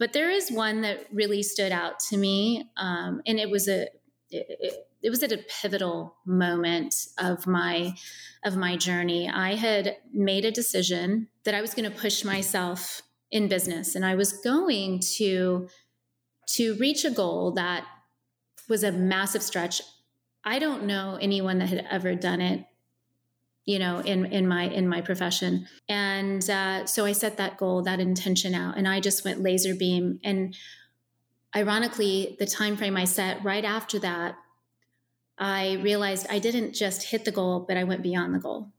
But 0.00 0.12
there 0.12 0.28
is 0.30 0.50
one 0.50 0.80
that 0.80 1.06
really 1.12 1.44
stood 1.44 1.70
out 1.70 2.00
to 2.08 2.16
me, 2.16 2.68
um, 2.76 3.22
and 3.24 3.38
it 3.38 3.50
was 3.50 3.68
a 3.68 3.86
it, 4.30 4.88
it 5.02 5.10
was 5.10 5.22
at 5.22 5.32
a 5.32 5.44
pivotal 5.60 6.16
moment 6.26 6.94
of 7.18 7.46
my 7.46 7.94
of 8.44 8.56
my 8.56 8.76
journey. 8.76 9.28
I 9.28 9.54
had 9.54 9.96
made 10.12 10.44
a 10.44 10.50
decision 10.50 11.28
that 11.44 11.54
I 11.54 11.60
was 11.60 11.74
going 11.74 11.90
to 11.90 11.96
push 11.96 12.24
myself 12.24 13.02
in 13.30 13.48
business 13.48 13.94
and 13.94 14.04
I 14.04 14.14
was 14.14 14.32
going 14.32 15.00
to 15.16 15.68
to 16.50 16.74
reach 16.76 17.04
a 17.04 17.10
goal 17.10 17.52
that 17.52 17.86
was 18.68 18.82
a 18.82 18.92
massive 18.92 19.42
stretch. 19.42 19.82
I 20.44 20.58
don't 20.58 20.84
know 20.84 21.18
anyone 21.20 21.58
that 21.58 21.68
had 21.68 21.86
ever 21.90 22.14
done 22.14 22.40
it 22.40 22.64
you 23.68 23.78
know 23.78 24.00
in 24.00 24.24
in 24.26 24.48
my 24.48 24.62
in 24.62 24.88
my 24.88 25.02
profession 25.02 25.66
and 25.90 26.48
uh, 26.48 26.86
so 26.86 27.04
i 27.04 27.12
set 27.12 27.36
that 27.36 27.58
goal 27.58 27.82
that 27.82 28.00
intention 28.00 28.54
out 28.54 28.78
and 28.78 28.88
i 28.88 28.98
just 28.98 29.26
went 29.26 29.42
laser 29.42 29.74
beam 29.74 30.18
and 30.24 30.56
ironically 31.56 32.36
the 32.38 32.46
time 32.46 32.76
frame 32.76 32.96
i 32.96 33.04
set 33.04 33.42
right 33.44 33.64
after 33.64 33.98
that 33.98 34.36
i 35.38 35.74
realized 35.82 36.26
i 36.30 36.38
didn't 36.38 36.74
just 36.74 37.04
hit 37.04 37.24
the 37.24 37.32
goal 37.32 37.64
but 37.66 37.76
i 37.76 37.84
went 37.84 38.02
beyond 38.02 38.34
the 38.34 38.38
goal 38.38 38.72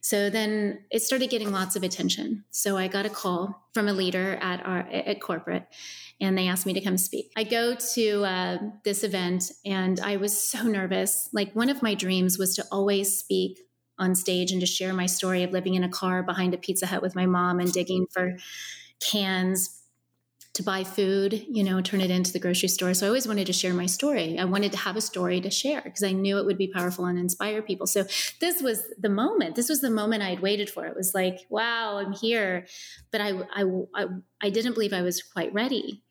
so 0.00 0.30
then 0.30 0.84
it 0.90 1.02
started 1.02 1.30
getting 1.30 1.52
lots 1.52 1.76
of 1.76 1.82
attention. 1.82 2.44
So 2.50 2.76
I 2.76 2.88
got 2.88 3.06
a 3.06 3.10
call 3.10 3.62
from 3.72 3.88
a 3.88 3.92
leader 3.92 4.38
at 4.40 4.64
our 4.64 4.80
at 4.80 5.20
corporate, 5.20 5.66
and 6.20 6.36
they 6.36 6.48
asked 6.48 6.66
me 6.66 6.74
to 6.74 6.80
come 6.80 6.98
speak. 6.98 7.32
I 7.36 7.44
go 7.44 7.74
to 7.94 8.24
uh, 8.24 8.58
this 8.84 9.04
event, 9.04 9.50
and 9.64 10.00
I 10.00 10.16
was 10.16 10.38
so 10.38 10.62
nervous. 10.62 11.28
Like 11.32 11.54
one 11.54 11.70
of 11.70 11.82
my 11.82 11.94
dreams 11.94 12.38
was 12.38 12.54
to 12.56 12.64
always 12.70 13.16
speak 13.16 13.60
on 13.98 14.14
stage 14.14 14.50
and 14.50 14.60
to 14.60 14.66
share 14.66 14.92
my 14.92 15.06
story 15.06 15.42
of 15.44 15.52
living 15.52 15.74
in 15.74 15.84
a 15.84 15.88
car 15.88 16.22
behind 16.22 16.52
a 16.52 16.58
Pizza 16.58 16.86
Hut 16.86 17.02
with 17.02 17.14
my 17.14 17.26
mom 17.26 17.60
and 17.60 17.72
digging 17.72 18.06
for 18.10 18.36
cans 19.00 19.80
to 20.54 20.62
buy 20.62 20.84
food, 20.84 21.44
you 21.48 21.64
know, 21.64 21.80
turn 21.80 22.00
it 22.00 22.12
into 22.12 22.32
the 22.32 22.38
grocery 22.38 22.68
store. 22.68 22.94
So 22.94 23.06
I 23.06 23.08
always 23.08 23.26
wanted 23.26 23.46
to 23.48 23.52
share 23.52 23.74
my 23.74 23.86
story. 23.86 24.38
I 24.38 24.44
wanted 24.44 24.70
to 24.72 24.78
have 24.78 24.94
a 24.94 25.00
story 25.00 25.40
to 25.40 25.50
share 25.50 25.82
because 25.82 26.04
I 26.04 26.12
knew 26.12 26.38
it 26.38 26.46
would 26.46 26.58
be 26.58 26.68
powerful 26.68 27.06
and 27.06 27.18
inspire 27.18 27.60
people. 27.60 27.88
So 27.88 28.04
this 28.40 28.62
was 28.62 28.84
the 28.96 29.08
moment. 29.08 29.56
This 29.56 29.68
was 29.68 29.80
the 29.80 29.90
moment 29.90 30.22
I 30.22 30.30
had 30.30 30.40
waited 30.40 30.70
for. 30.70 30.86
It 30.86 30.96
was 30.96 31.12
like, 31.12 31.40
wow, 31.50 31.98
I'm 31.98 32.12
here. 32.12 32.66
But 33.10 33.20
I, 33.20 33.32
I, 33.52 33.64
I, 33.94 34.06
I 34.40 34.50
didn't 34.50 34.74
believe 34.74 34.92
I 34.92 35.02
was 35.02 35.22
quite 35.22 35.52
ready. 35.52 36.04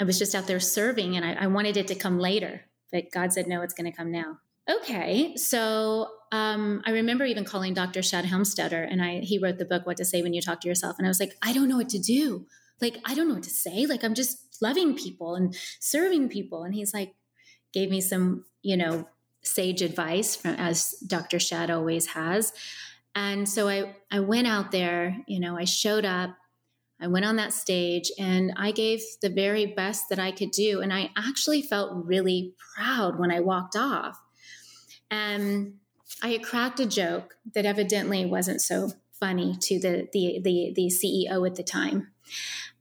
I 0.00 0.04
was 0.04 0.18
just 0.18 0.34
out 0.34 0.46
there 0.46 0.60
serving 0.60 1.14
and 1.14 1.24
I, 1.24 1.44
I 1.44 1.46
wanted 1.46 1.76
it 1.76 1.88
to 1.88 1.94
come 1.94 2.18
later. 2.18 2.62
But 2.90 3.12
God 3.12 3.34
said, 3.34 3.46
no, 3.46 3.60
it's 3.60 3.74
going 3.74 3.90
to 3.90 3.96
come 3.96 4.10
now. 4.10 4.38
Okay. 4.70 5.36
So 5.36 6.08
um, 6.32 6.82
I 6.86 6.92
remember 6.92 7.26
even 7.26 7.44
calling 7.44 7.74
Dr. 7.74 8.02
Shad 8.02 8.24
Helmstetter 8.24 8.86
and 8.90 9.02
I, 9.02 9.18
he 9.18 9.38
wrote 9.38 9.58
the 9.58 9.66
book, 9.66 9.84
What 9.84 9.98
to 9.98 10.04
Say 10.06 10.22
When 10.22 10.32
You 10.32 10.40
Talk 10.40 10.62
to 10.62 10.68
Yourself. 10.68 10.96
And 10.98 11.06
I 11.06 11.10
was 11.10 11.20
like, 11.20 11.36
I 11.42 11.52
don't 11.52 11.68
know 11.68 11.76
what 11.76 11.90
to 11.90 11.98
do 11.98 12.46
like 12.80 12.98
i 13.04 13.14
don't 13.14 13.28
know 13.28 13.34
what 13.34 13.42
to 13.42 13.50
say. 13.50 13.86
Like 13.86 14.04
i'm 14.04 14.14
just 14.14 14.60
loving 14.60 14.96
people 14.96 15.34
and 15.34 15.54
serving 15.80 16.28
people. 16.28 16.64
And 16.64 16.74
he's 16.74 16.94
like 16.94 17.14
gave 17.72 17.90
me 17.90 18.00
some 18.00 18.44
you 18.62 18.76
know 18.76 19.08
sage 19.42 19.82
advice 19.82 20.34
from 20.34 20.54
as 20.56 20.94
dr 21.06 21.38
shad 21.38 21.70
always 21.70 22.08
has. 22.08 22.52
And 23.14 23.48
so 23.48 23.68
i 23.68 23.94
i 24.10 24.20
went 24.20 24.46
out 24.46 24.72
there 24.72 25.16
you 25.26 25.40
know 25.40 25.56
i 25.56 25.64
showed 25.64 26.04
up 26.04 26.36
i 27.00 27.06
went 27.06 27.24
on 27.24 27.36
that 27.36 27.52
stage 27.52 28.10
and 28.18 28.52
i 28.56 28.72
gave 28.72 29.02
the 29.22 29.30
very 29.30 29.66
best 29.66 30.04
that 30.10 30.18
i 30.18 30.30
could 30.30 30.50
do. 30.50 30.80
And 30.80 30.92
i 30.92 31.10
actually 31.16 31.62
felt 31.62 32.04
really 32.04 32.54
proud 32.74 33.18
when 33.18 33.30
i 33.30 33.40
walked 33.40 33.76
off. 33.76 34.20
And 35.10 35.74
i 36.22 36.28
had 36.28 36.42
cracked 36.42 36.80
a 36.80 36.86
joke 36.86 37.36
that 37.54 37.64
evidently 37.64 38.26
wasn't 38.26 38.60
so 38.60 38.92
funny 39.18 39.56
to 39.60 39.78
the 39.78 40.08
the 40.12 40.40
the, 40.42 40.72
the 40.74 40.90
ceo 40.90 41.46
at 41.46 41.54
the 41.54 41.62
time 41.62 42.08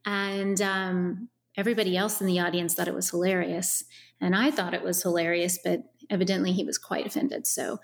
and 0.05 0.61
um, 0.61 1.29
everybody 1.57 1.97
else 1.97 2.21
in 2.21 2.27
the 2.27 2.39
audience 2.39 2.73
thought 2.73 2.87
it 2.87 2.93
was 2.93 3.09
hilarious. 3.09 3.85
And 4.21 4.35
I 4.35 4.51
thought 4.51 4.73
it 4.73 4.83
was 4.83 5.01
hilarious, 5.01 5.59
but 5.63 5.83
evidently 6.09 6.51
he 6.51 6.63
was 6.63 6.77
quite 6.77 7.05
offended. 7.05 7.47
So 7.47 7.79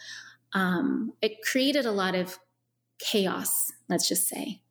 um, 0.54 1.14
it 1.22 1.42
created 1.42 1.86
a 1.86 1.92
lot 1.92 2.16
of 2.16 2.38
chaos, 3.00 3.72
let's 3.90 4.08
just 4.08 4.28
say. 4.28 4.62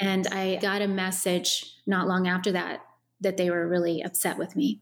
And 0.00 0.26
I 0.28 0.56
got 0.56 0.82
a 0.82 0.88
message 0.88 1.76
not 1.86 2.08
long 2.08 2.28
after 2.28 2.52
that 2.52 2.80
that 3.20 3.36
they 3.36 3.50
were 3.50 3.68
really 3.68 4.00
upset 4.02 4.38
with 4.38 4.54
me. 4.54 4.80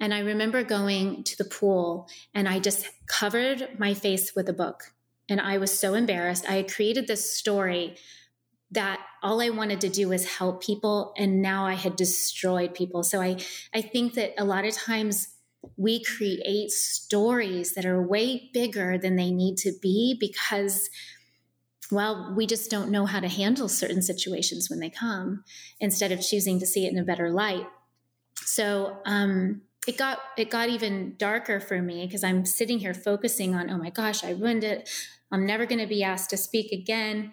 And 0.00 0.12
I 0.12 0.20
remember 0.20 0.64
going 0.64 1.22
to 1.24 1.36
the 1.36 1.44
pool 1.44 2.08
and 2.34 2.48
I 2.48 2.58
just 2.58 2.88
covered 3.06 3.78
my 3.78 3.94
face 3.94 4.34
with 4.34 4.48
a 4.48 4.52
book. 4.52 4.94
And 5.28 5.40
I 5.40 5.58
was 5.58 5.78
so 5.78 5.94
embarrassed. 5.94 6.44
I 6.48 6.54
had 6.54 6.72
created 6.72 7.06
this 7.06 7.32
story 7.32 7.96
that 8.72 9.00
all 9.22 9.40
I 9.40 9.50
wanted 9.50 9.80
to 9.82 9.88
do 9.88 10.08
was 10.08 10.36
help 10.36 10.62
people 10.62 11.12
and 11.16 11.40
now 11.40 11.66
I 11.66 11.74
had 11.74 11.96
destroyed 11.96 12.74
people. 12.74 13.02
So 13.02 13.20
I 13.20 13.36
I 13.74 13.82
think 13.82 14.14
that 14.14 14.34
a 14.38 14.44
lot 14.44 14.64
of 14.64 14.74
times 14.74 15.28
we 15.76 16.02
create 16.02 16.70
stories 16.70 17.74
that 17.74 17.86
are 17.86 18.02
way 18.02 18.50
bigger 18.52 18.98
than 18.98 19.16
they 19.16 19.30
need 19.30 19.56
to 19.58 19.72
be 19.80 20.16
because 20.18 20.90
well, 21.90 22.32
we 22.34 22.46
just 22.46 22.70
don't 22.70 22.90
know 22.90 23.04
how 23.04 23.20
to 23.20 23.28
handle 23.28 23.68
certain 23.68 24.00
situations 24.00 24.70
when 24.70 24.80
they 24.80 24.88
come 24.88 25.44
instead 25.78 26.10
of 26.10 26.22
choosing 26.22 26.58
to 26.58 26.66
see 26.66 26.86
it 26.86 26.92
in 26.92 26.98
a 26.98 27.04
better 27.04 27.28
light. 27.28 27.66
So, 28.36 28.96
um, 29.04 29.60
it 29.86 29.98
got 29.98 30.20
it 30.38 30.48
got 30.48 30.68
even 30.68 31.16
darker 31.18 31.60
for 31.60 31.82
me 31.82 32.06
because 32.06 32.22
I'm 32.22 32.46
sitting 32.46 32.78
here 32.78 32.94
focusing 32.94 33.54
on, 33.54 33.68
oh 33.68 33.76
my 33.76 33.90
gosh, 33.90 34.24
I 34.24 34.30
ruined 34.30 34.64
it. 34.64 34.88
I'm 35.30 35.44
never 35.44 35.66
going 35.66 35.80
to 35.80 35.86
be 35.86 36.04
asked 36.04 36.30
to 36.30 36.36
speak 36.36 36.72
again. 36.72 37.32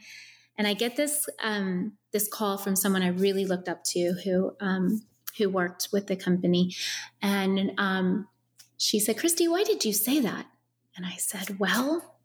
And 0.60 0.68
I 0.68 0.74
get 0.74 0.98
this 0.98 1.28
um, 1.42 1.94
this 2.12 2.28
call 2.28 2.58
from 2.58 2.76
someone 2.76 3.02
I 3.02 3.08
really 3.08 3.46
looked 3.46 3.70
up 3.70 3.84
to 3.86 4.14
who 4.26 4.58
um, 4.60 5.02
who 5.38 5.50
worked 5.50 5.88
with 5.94 6.08
the 6.08 6.18
company, 6.18 6.76
and 7.22 7.72
um, 7.78 8.28
she 8.78 9.00
said, 9.00 9.18
"Christy, 9.18 9.48
why 9.48 9.64
did 9.64 9.86
you 9.86 9.94
say 9.94 10.20
that?" 10.20 10.48
And 10.98 11.06
I 11.06 11.16
said, 11.16 11.60
"Well, 11.60 12.18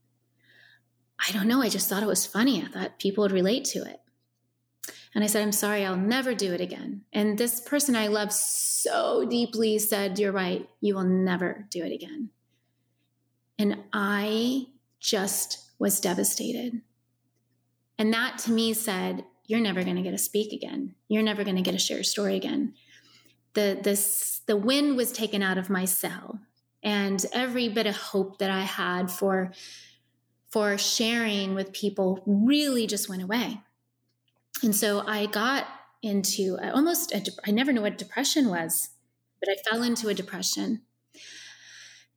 I 1.27 1.31
don't 1.31 1.47
know. 1.47 1.63
I 1.63 1.69
just 1.69 1.89
thought 1.89 2.03
it 2.03 2.07
was 2.07 2.27
funny. 2.27 2.61
I 2.61 2.67
thought 2.67 2.99
people 2.99 3.23
would 3.23 3.31
relate 3.31 3.67
to 3.67 3.85
it." 3.85 4.01
And 5.15 5.23
I 5.23 5.29
said, 5.29 5.43
I'm 5.43 5.53
sorry, 5.53 5.85
I'll 5.85 5.97
never 5.97 6.35
do 6.35 6.53
it 6.53 6.61
again. 6.61 7.03
And 7.13 7.39
this 7.39 7.61
person 7.61 7.95
I 7.95 8.09
love 8.09 8.33
so 8.33 9.25
deeply 9.25 9.79
said, 9.79 10.19
You're 10.19 10.33
right, 10.33 10.69
you 10.81 10.97
will 10.97 11.05
never 11.05 11.69
do 11.71 11.85
it 11.85 11.93
again. 11.93 12.31
And 13.57 13.85
I 13.93 14.67
just 14.99 15.71
was 15.79 16.01
devastated. 16.01 16.83
And 17.99 18.13
that 18.13 18.39
to 18.39 18.53
me 18.53 18.73
said, 18.73 19.25
you're 19.47 19.61
never 19.61 19.85
going 19.85 19.97
to 19.97 20.03
get 20.03 20.13
to 20.13 20.19
speak 20.19 20.53
again. 20.53 20.95
You're 21.09 21.23
never 21.23 21.45
going 21.45 21.57
to 21.57 21.63
get 21.63 21.73
to 21.73 21.79
share 21.79 22.01
a 22.01 22.05
story 22.05 22.37
again. 22.37 22.75
The 23.55 23.79
this 23.81 24.41
the 24.47 24.57
wind 24.57 24.97
was 24.97 25.13
taken 25.13 25.43
out 25.43 25.59
of 25.59 25.71
my 25.71 25.85
sail, 25.85 26.39
and 26.83 27.25
every 27.33 27.69
bit 27.69 27.87
of 27.87 27.97
hope 27.97 28.39
that 28.39 28.51
I 28.51 28.63
had 28.63 29.11
for 29.11 29.53
for 30.51 30.77
sharing 30.79 31.55
with 31.55 31.73
people 31.73 32.23
really 32.27 32.87
just 32.87 33.09
went 33.09 33.23
away. 33.23 33.61
And 34.63 34.75
so 34.75 35.05
I 35.07 35.27
got 35.27 35.67
into 36.03 36.59
almost 36.59 37.13
a, 37.13 37.23
I 37.47 37.51
never 37.51 37.73
knew 37.73 37.83
what 37.83 37.99
depression 37.99 38.49
was, 38.49 38.91
but 39.41 39.49
I 39.49 39.71
fell 39.71 39.83
into 39.83 40.09
a 40.09 40.15
depression, 40.15 40.83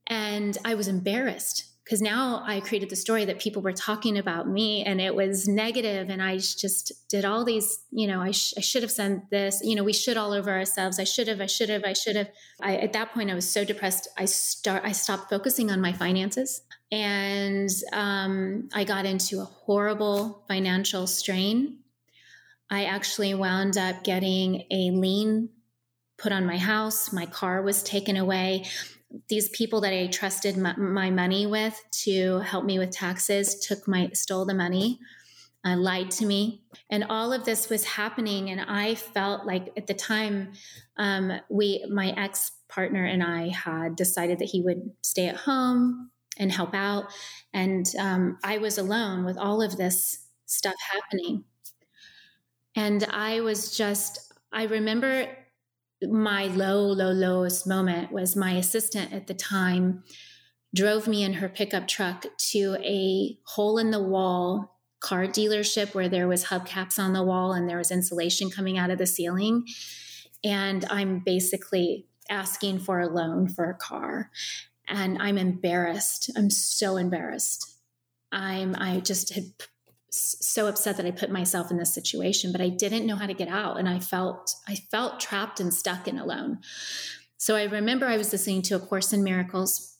and 0.08 0.58
I 0.66 0.74
was 0.76 0.88
embarrassed 0.88 1.66
because 1.88 2.02
now 2.02 2.44
I 2.46 2.60
created 2.60 2.90
the 2.90 2.98
story 2.98 3.24
that 3.24 3.40
people 3.40 3.62
were 3.62 3.72
talking 3.72 4.18
about 4.18 4.46
me 4.46 4.84
and 4.84 5.00
it 5.00 5.16
was 5.16 5.48
negative 5.48 6.10
and 6.10 6.22
I 6.22 6.36
just 6.36 6.92
did 7.08 7.24
all 7.24 7.46
these, 7.46 7.80
you 7.92 8.08
know, 8.08 8.20
I, 8.20 8.32
sh- 8.32 8.56
I 8.58 8.60
should 8.60 8.82
have 8.82 8.92
sent 8.92 9.30
this, 9.30 9.62
you 9.64 9.74
know, 9.74 9.86
we 9.86 9.94
should 9.94 10.18
all 10.18 10.34
over 10.34 10.52
ourselves. 10.52 11.00
I 11.00 11.06
should 11.06 11.30
have, 11.30 11.40
I 11.40 11.46
should 11.46 11.70
have, 11.70 11.86
I 11.86 11.94
should 11.94 12.18
have. 12.18 12.28
I, 12.62 12.76
at 12.76 12.92
that 12.92 13.14
point, 13.14 13.32
I 13.32 13.36
was 13.36 13.50
so 13.50 13.64
depressed. 13.64 14.10
I 14.18 14.26
start, 14.26 14.84
I 14.84 14.92
stopped 14.92 15.30
focusing 15.30 15.72
on 15.72 15.80
my 15.80 15.94
finances 15.94 16.62
and 16.92 17.70
um, 17.94 18.68
I 18.74 18.84
got 18.84 19.06
into 19.06 19.40
a 19.40 19.46
horrible 19.46 20.44
financial 20.50 21.08
strain. 21.08 21.78
I 22.70 22.84
actually 22.84 23.34
wound 23.34 23.78
up 23.78 24.04
getting 24.04 24.66
a 24.72 24.92
lien 24.92 25.52
put 26.18 26.34
on 26.34 26.46
my 26.46 26.58
house. 26.58 27.14
My 27.14 27.28
car 27.28 27.62
was 27.62 27.82
taken 27.82 28.18
away 28.18 28.66
these 29.30 29.50
people 29.50 29.82
that 29.82 29.94
I 29.94 30.08
trusted 30.08 30.58
my, 30.58 30.76
my, 30.76 31.10
money 31.10 31.46
with 31.46 31.82
to 32.04 32.40
help 32.40 32.66
me 32.66 32.78
with 32.78 32.92
taxes 32.92 33.66
took 33.66 33.88
my 33.88 34.10
stole 34.14 34.46
the 34.46 34.54
money, 34.54 35.00
uh, 35.66 35.78
lied 35.78 36.12
to 36.12 36.26
me, 36.26 36.62
and 36.90 37.06
all 37.10 37.32
of 37.32 37.46
this 37.46 37.70
was 37.70 37.86
happening. 37.86 38.50
And 38.50 38.62
I 38.62 38.96
felt 38.96 39.46
like 39.46 39.72
at 39.78 39.88
the 39.88 39.94
time, 39.94 40.54
um, 40.98 41.32
we 41.50 41.86
my 41.90 42.10
ex 42.12 42.52
partner 42.68 43.06
and 43.06 43.24
I 43.24 43.50
had 43.50 43.96
decided 43.96 44.40
that 44.40 44.50
he 44.50 44.62
would 44.62 44.92
stay 45.02 45.28
at 45.28 45.38
home 45.38 46.12
and 46.38 46.52
help 46.52 46.76
out, 46.76 47.06
and 47.54 47.88
um, 48.00 48.38
I 48.44 48.58
was 48.58 48.78
alone 48.78 49.26
with 49.26 49.38
all 49.38 49.62
of 49.62 49.78
this 49.78 50.28
stuff 50.46 50.76
happening. 50.92 51.44
And 52.76 53.04
I 53.06 53.42
was 53.42 53.76
just, 53.76 54.32
I 54.52 54.66
remember 54.66 55.28
my 56.02 56.46
low, 56.48 56.86
low, 56.86 57.12
lowest 57.12 57.68
moment 57.68 58.12
was 58.12 58.36
my 58.36 58.52
assistant 58.54 59.14
at 59.14 59.28
the 59.28 59.34
time 59.34 60.04
drove 60.76 61.08
me 61.08 61.24
in 61.24 61.34
her 61.34 61.50
pickup 61.50 61.88
truck 61.88 62.26
to 62.38 62.78
a 62.84 63.38
hole 63.46 63.78
in 63.78 63.92
the 63.92 64.04
wall 64.04 64.78
car 65.00 65.26
dealership 65.26 65.94
where 65.94 66.10
there 66.10 66.28
was 66.28 66.46
hubcaps 66.46 67.00
on 67.00 67.14
the 67.14 67.24
wall 67.24 67.54
and 67.54 67.70
there 67.70 67.78
was 67.78 67.92
insulation 67.92 68.50
coming 68.50 68.78
out 68.78 68.90
of 68.90 68.98
the 68.98 69.06
ceiling. 69.06 69.66
And 70.44 70.86
i'm 70.90 71.20
basically 71.20 72.08
asking 72.30 72.80
for 72.80 73.00
a 73.00 73.08
loan 73.08 73.48
for 73.48 73.70
a 73.70 73.76
car. 73.76 74.30
And 74.88 75.22
i'm 75.22 75.38
embarrassed. 75.38 76.32
I'm 76.36 76.50
so 76.50 76.98
embarrassed. 76.98 77.76
I'm 78.32 78.76
i 78.78 79.00
just 79.00 79.34
had 79.34 79.46
so 80.18 80.68
upset 80.68 80.98
that 80.98 81.06
I 81.06 81.12
put 81.12 81.32
myself 81.32 81.72
in 81.72 81.78
this 81.78 81.94
situation, 81.94 82.52
but 82.52 82.62
I 82.62 82.70
didn't 82.70 83.06
know 83.06 83.16
how 83.16 83.28
to 83.28 83.34
get 83.34 83.48
out. 83.48 83.78
And 83.78 83.88
I 83.88 84.00
felt, 84.00 84.54
I 84.68 84.76
felt 84.76 85.20
trapped 85.20 85.60
and 85.60 85.74
stuck 85.74 86.08
and 86.08 86.20
alone. 86.20 86.60
So 87.38 87.56
I 87.56 87.64
remember 87.64 88.06
I 88.06 88.18
was 88.18 88.32
listening 88.32 88.62
to 88.64 88.76
A 88.76 88.80
Course 88.80 89.14
in 89.14 89.24
Miracles 89.24 89.98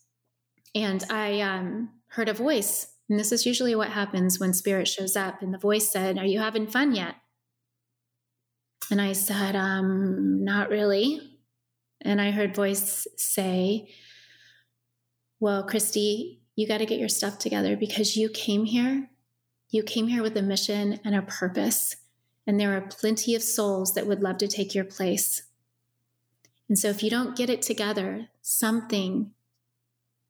and 0.74 1.04
I 1.10 1.42
um, 1.42 1.90
heard 2.10 2.30
a 2.30 2.34
voice. 2.34 2.88
And 3.10 3.20
this 3.20 3.32
is 3.32 3.46
usually 3.46 3.76
what 3.76 3.90
happens 3.90 4.40
when 4.40 4.54
spirit 4.54 4.88
shows 4.88 5.16
up. 5.16 5.42
And 5.42 5.54
the 5.54 5.58
voice 5.58 5.90
said, 5.90 6.18
Are 6.18 6.26
you 6.26 6.40
having 6.40 6.68
fun 6.68 6.94
yet? 6.94 7.16
And 8.92 9.02
I 9.02 9.14
said, 9.14 9.56
um, 9.56 10.44
Not 10.44 10.70
really. 10.70 11.22
And 12.02 12.22
I 12.22 12.32
heard 12.32 12.56
voice 12.56 13.08
say, 13.16 13.90
Well, 15.40 15.64
Christy, 15.64 16.42
you 16.56 16.68
got 16.68 16.80
to 16.80 16.86
get 16.86 17.00
your 17.00 17.10
stuff 17.10 17.40
together 17.40 17.78
because 17.78 18.18
you 18.18 18.30
came 18.30 18.66
here. 18.66 19.10
You 19.70 19.84
came 19.84 20.08
here 20.08 20.24
with 20.24 20.38
a 20.38 20.42
mission 20.42 21.00
and 21.04 21.16
a 21.16 21.22
purpose. 21.22 21.98
And 22.46 22.60
there 22.60 22.76
are 22.78 22.82
plenty 22.82 23.36
of 23.36 23.44
souls 23.44 23.94
that 23.94 24.08
would 24.08 24.24
love 24.24 24.38
to 24.38 24.48
take 24.48 24.74
your 24.74 24.86
place. 24.86 25.44
And 26.70 26.80
so 26.80 26.90
if 26.90 27.04
you 27.04 27.10
don't 27.10 27.36
get 27.36 27.50
it 27.50 27.62
together, 27.62 28.28
something 28.42 29.32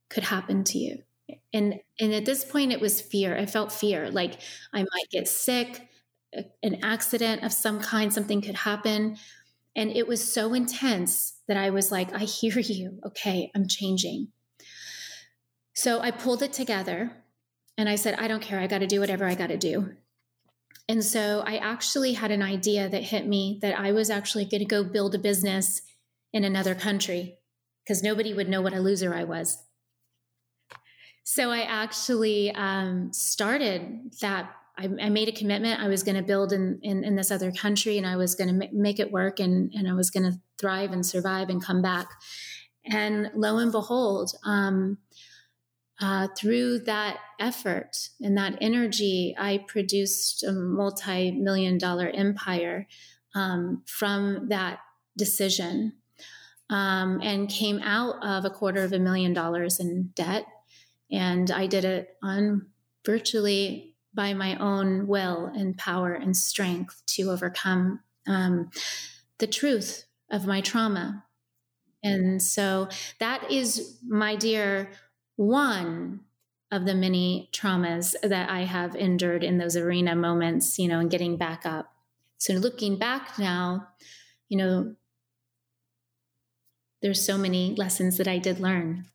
could 0.10 0.24
happen 0.24 0.63
to 0.65 0.77
you. 0.77 1.03
And 1.53 1.79
and 2.00 2.13
at 2.13 2.25
this 2.25 2.46
point 2.46 2.72
it 2.72 2.82
was 2.82 3.01
fear. 3.01 3.38
I 3.38 3.46
felt 3.46 3.72
fear 3.72 4.10
like 4.10 4.39
I 4.74 4.79
might 4.79 5.10
get 5.12 5.27
sick, 5.27 5.88
an 6.63 6.84
accident 6.84 7.44
of 7.44 7.51
some 7.51 7.79
kind, 7.79 8.13
something 8.13 8.41
could 8.41 8.56
happen. 8.56 9.17
And 9.75 9.91
it 9.91 10.08
was 10.08 10.34
so 10.34 10.53
intense 10.53 11.34
that 11.48 11.58
I 11.58 11.70
was 11.70 11.91
like, 11.91 12.13
I 12.13 12.24
hear 12.24 12.58
you. 12.60 13.00
Okay, 13.06 13.51
I'm 13.53 13.67
changing. 13.67 14.29
So 15.74 16.00
I 16.00 16.10
pulled 16.12 16.41
it 16.41 16.53
together 16.53 17.12
and 17.77 17.88
I 17.88 17.96
said, 17.96 18.15
I 18.15 18.27
don't 18.27 18.41
care. 18.41 18.60
I 18.60 18.67
got 18.67 18.79
to 18.79 18.88
do 18.88 19.00
whatever 19.00 19.25
I 19.25 19.36
got 19.36 19.48
to 19.48 19.57
do. 19.57 19.93
And 20.89 21.03
so 21.03 21.43
I 21.46 21.57
actually 21.57 22.13
had 22.13 22.31
an 22.31 22.41
idea 22.41 22.88
that 22.89 23.03
hit 23.03 23.27
me 23.27 23.60
that 23.62 23.77
I 23.77 23.91
was 23.91 24.10
actually 24.10 24.46
going 24.46 24.60
to 24.60 24.65
go 24.65 24.84
build 24.84 25.13
a 25.15 25.19
business 25.19 25.81
in 26.34 26.43
another 26.43 26.75
country 26.75 27.38
because 27.84 28.01
nobody 28.03 28.34
would 28.34 28.50
know 28.50 28.62
what 28.62 28.74
a 28.74 28.79
loser 28.79 29.13
I 29.13 29.25
was. 29.25 29.63
So 31.24 31.51
I 31.51 31.62
actually 31.62 32.51
um, 32.51 33.12
started 33.12 34.12
that. 34.22 34.50
I, 34.77 34.89
I, 35.01 35.10
made 35.10 35.27
a 35.27 35.31
commitment. 35.31 35.81
I 35.81 35.88
was 35.88 36.03
going 36.03 36.15
to 36.15 36.24
build 36.24 36.53
in, 36.53 36.79
in, 36.84 37.03
in, 37.03 37.15
this 37.15 37.31
other 37.31 37.51
country 37.51 37.98
and 37.98 38.05
I 38.05 38.15
was 38.15 38.36
going 38.36 38.60
to 38.60 38.67
m- 38.67 38.72
make 38.74 39.00
it 39.00 39.12
work 39.12 39.39
and, 39.39 39.74
and 39.74 39.89
I 39.89 39.93
was 39.93 40.12
going 40.12 40.31
to 40.31 40.39
thrive 40.60 40.91
and 40.91 41.03
survive 41.03 41.50
and 41.50 41.63
come 41.63 41.81
back. 41.81 42.07
And 42.86 43.31
lo 43.36 43.57
and 43.57 43.72
behold, 43.72 44.31
um, 44.46 45.00
uh, 46.00 46.27
through 46.38 46.80
that 46.80 47.18
effort 47.39 48.10
and 48.22 48.38
that 48.38 48.58
energy, 48.62 49.36
I 49.38 49.63
produced 49.68 50.44
a 50.44 50.51
multi 50.51 51.32
million 51.32 51.77
dollar 51.77 52.08
empire 52.10 52.88
um, 53.34 53.84
from 53.86 54.50
that 54.50 54.80
decision 55.18 55.94
um, 56.70 57.20
and 57.24 57.50
came 57.50 57.80
out 57.80 58.24
of 58.24 58.46
a 58.46 58.50
quarter 58.50 58.84
of 58.84 58.94
a 58.94 59.00
million 59.00 59.34
dollars 59.34 59.80
in 59.80 60.12
debt. 60.16 60.46
And 61.12 61.50
I 61.50 61.68
did 61.68 61.86
it 61.86 62.16
on 62.22 62.68
virtually 63.06 63.96
by 64.13 64.34
my 64.34 64.58
own 64.58 65.08
will 65.08 65.46
and 65.46 65.77
power 65.77 66.13
and 66.13 66.36
strength 66.36 67.01
to 67.06 67.32
overcome 67.32 68.01
um, 68.27 68.70
the 69.38 69.48
truth 69.48 70.06
of 70.30 70.46
my 70.46 70.62
trauma. 70.62 71.24
And 72.04 72.42
so 72.42 72.89
that 73.20 73.51
is, 73.51 74.00
my 74.08 74.36
dear, 74.36 74.92
one 75.38 76.22
of 76.72 76.86
the 76.86 76.96
many 76.96 77.50
traumas 77.53 78.13
that 78.22 78.50
I 78.50 78.62
have 78.62 78.96
endured 78.96 79.44
in 79.44 79.58
those 79.58 79.77
arena 79.77 80.15
moments, 80.15 80.77
you 80.77 80.89
know, 80.89 81.00
and 81.00 81.10
getting 81.10 81.38
back 81.38 81.65
up. 81.65 81.94
So 82.38 82.53
looking 82.53 82.98
back 82.98 83.39
now, 83.39 83.88
you 84.50 84.58
know, 84.58 84.96
there's 87.01 87.25
so 87.25 87.38
many 87.38 87.75
lessons 87.75 88.17
that 88.17 88.27
I 88.27 88.38
did 88.38 88.60
learn. 88.60 89.06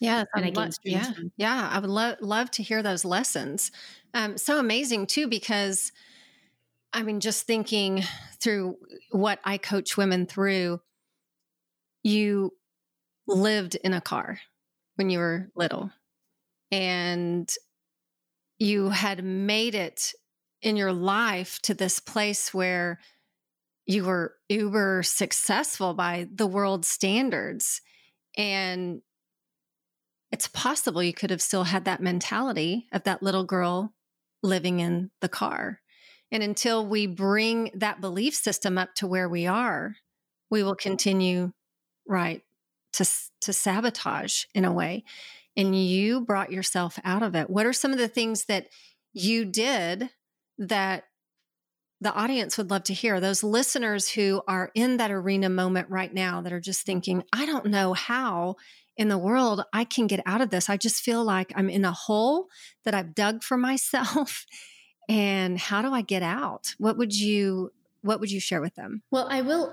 Yeah, 0.00 0.24
lo- 0.36 0.68
yeah, 0.84 1.12
from. 1.12 1.32
yeah. 1.36 1.68
I 1.72 1.78
would 1.78 1.90
love 1.90 2.18
love 2.20 2.50
to 2.52 2.62
hear 2.62 2.82
those 2.82 3.04
lessons. 3.04 3.70
Um, 4.12 4.36
so 4.36 4.58
amazing 4.58 5.06
too, 5.06 5.26
because 5.26 5.92
I 6.92 7.02
mean, 7.02 7.20
just 7.20 7.46
thinking 7.46 8.02
through 8.40 8.76
what 9.10 9.40
I 9.44 9.58
coach 9.58 9.96
women 9.96 10.26
through, 10.26 10.80
you 12.02 12.52
lived 13.26 13.76
in 13.76 13.94
a 13.94 14.00
car 14.00 14.38
when 14.96 15.10
you 15.10 15.18
were 15.18 15.50
little, 15.54 15.90
and 16.70 17.50
you 18.58 18.90
had 18.90 19.24
made 19.24 19.74
it 19.74 20.12
in 20.62 20.76
your 20.76 20.92
life 20.92 21.58
to 21.62 21.74
this 21.74 22.00
place 22.00 22.54
where 22.54 23.00
you 23.86 24.04
were 24.04 24.34
uber 24.48 25.02
successful 25.02 25.92
by 25.92 26.26
the 26.32 26.46
world 26.46 26.86
standards. 26.86 27.82
And 28.36 29.02
it's 30.32 30.48
possible 30.48 31.02
you 31.02 31.12
could 31.12 31.30
have 31.30 31.42
still 31.42 31.64
had 31.64 31.84
that 31.84 32.00
mentality 32.00 32.86
of 32.92 33.04
that 33.04 33.22
little 33.22 33.44
girl 33.44 33.92
living 34.42 34.80
in 34.80 35.10
the 35.20 35.28
car. 35.28 35.80
And 36.32 36.42
until 36.42 36.86
we 36.86 37.06
bring 37.06 37.70
that 37.74 38.00
belief 38.00 38.34
system 38.34 38.78
up 38.78 38.94
to 38.96 39.06
where 39.06 39.28
we 39.28 39.46
are 39.46 39.96
we 40.54 40.62
will 40.62 40.76
continue 40.76 41.52
right 42.06 42.42
to 42.94 43.04
to 43.40 43.52
sabotage 43.52 44.44
in 44.54 44.64
a 44.64 44.72
way 44.72 45.04
and 45.56 45.80
you 45.80 46.20
brought 46.20 46.50
yourself 46.50 46.98
out 47.04 47.22
of 47.22 47.34
it 47.34 47.48
what 47.50 47.66
are 47.66 47.72
some 47.72 47.92
of 47.92 47.98
the 47.98 48.08
things 48.08 48.46
that 48.46 48.68
you 49.12 49.44
did 49.44 50.10
that 50.58 51.04
the 52.00 52.12
audience 52.12 52.58
would 52.58 52.70
love 52.70 52.84
to 52.84 52.92
hear 52.92 53.18
those 53.18 53.42
listeners 53.42 54.10
who 54.10 54.42
are 54.46 54.70
in 54.74 54.98
that 54.98 55.10
arena 55.10 55.48
moment 55.48 55.88
right 55.88 56.12
now 56.12 56.42
that 56.42 56.52
are 56.52 56.60
just 56.60 56.84
thinking, 56.84 57.24
I 57.32 57.46
don't 57.46 57.66
know 57.66 57.94
how 57.94 58.56
in 58.96 59.08
the 59.08 59.18
world 59.18 59.64
I 59.72 59.84
can 59.84 60.06
get 60.06 60.20
out 60.26 60.42
of 60.42 60.50
this. 60.50 60.68
I 60.68 60.76
just 60.76 61.02
feel 61.02 61.24
like 61.24 61.52
I'm 61.56 61.70
in 61.70 61.84
a 61.84 61.92
hole 61.92 62.48
that 62.84 62.94
I've 62.94 63.14
dug 63.14 63.42
for 63.42 63.56
myself. 63.56 64.44
and 65.08 65.58
how 65.58 65.82
do 65.82 65.92
I 65.92 66.02
get 66.02 66.22
out? 66.22 66.74
What 66.78 66.98
would 66.98 67.14
you 67.14 67.72
what 68.02 68.20
would 68.20 68.30
you 68.30 68.40
share 68.40 68.60
with 68.60 68.74
them? 68.74 69.02
Well, 69.10 69.26
I 69.30 69.40
will 69.40 69.72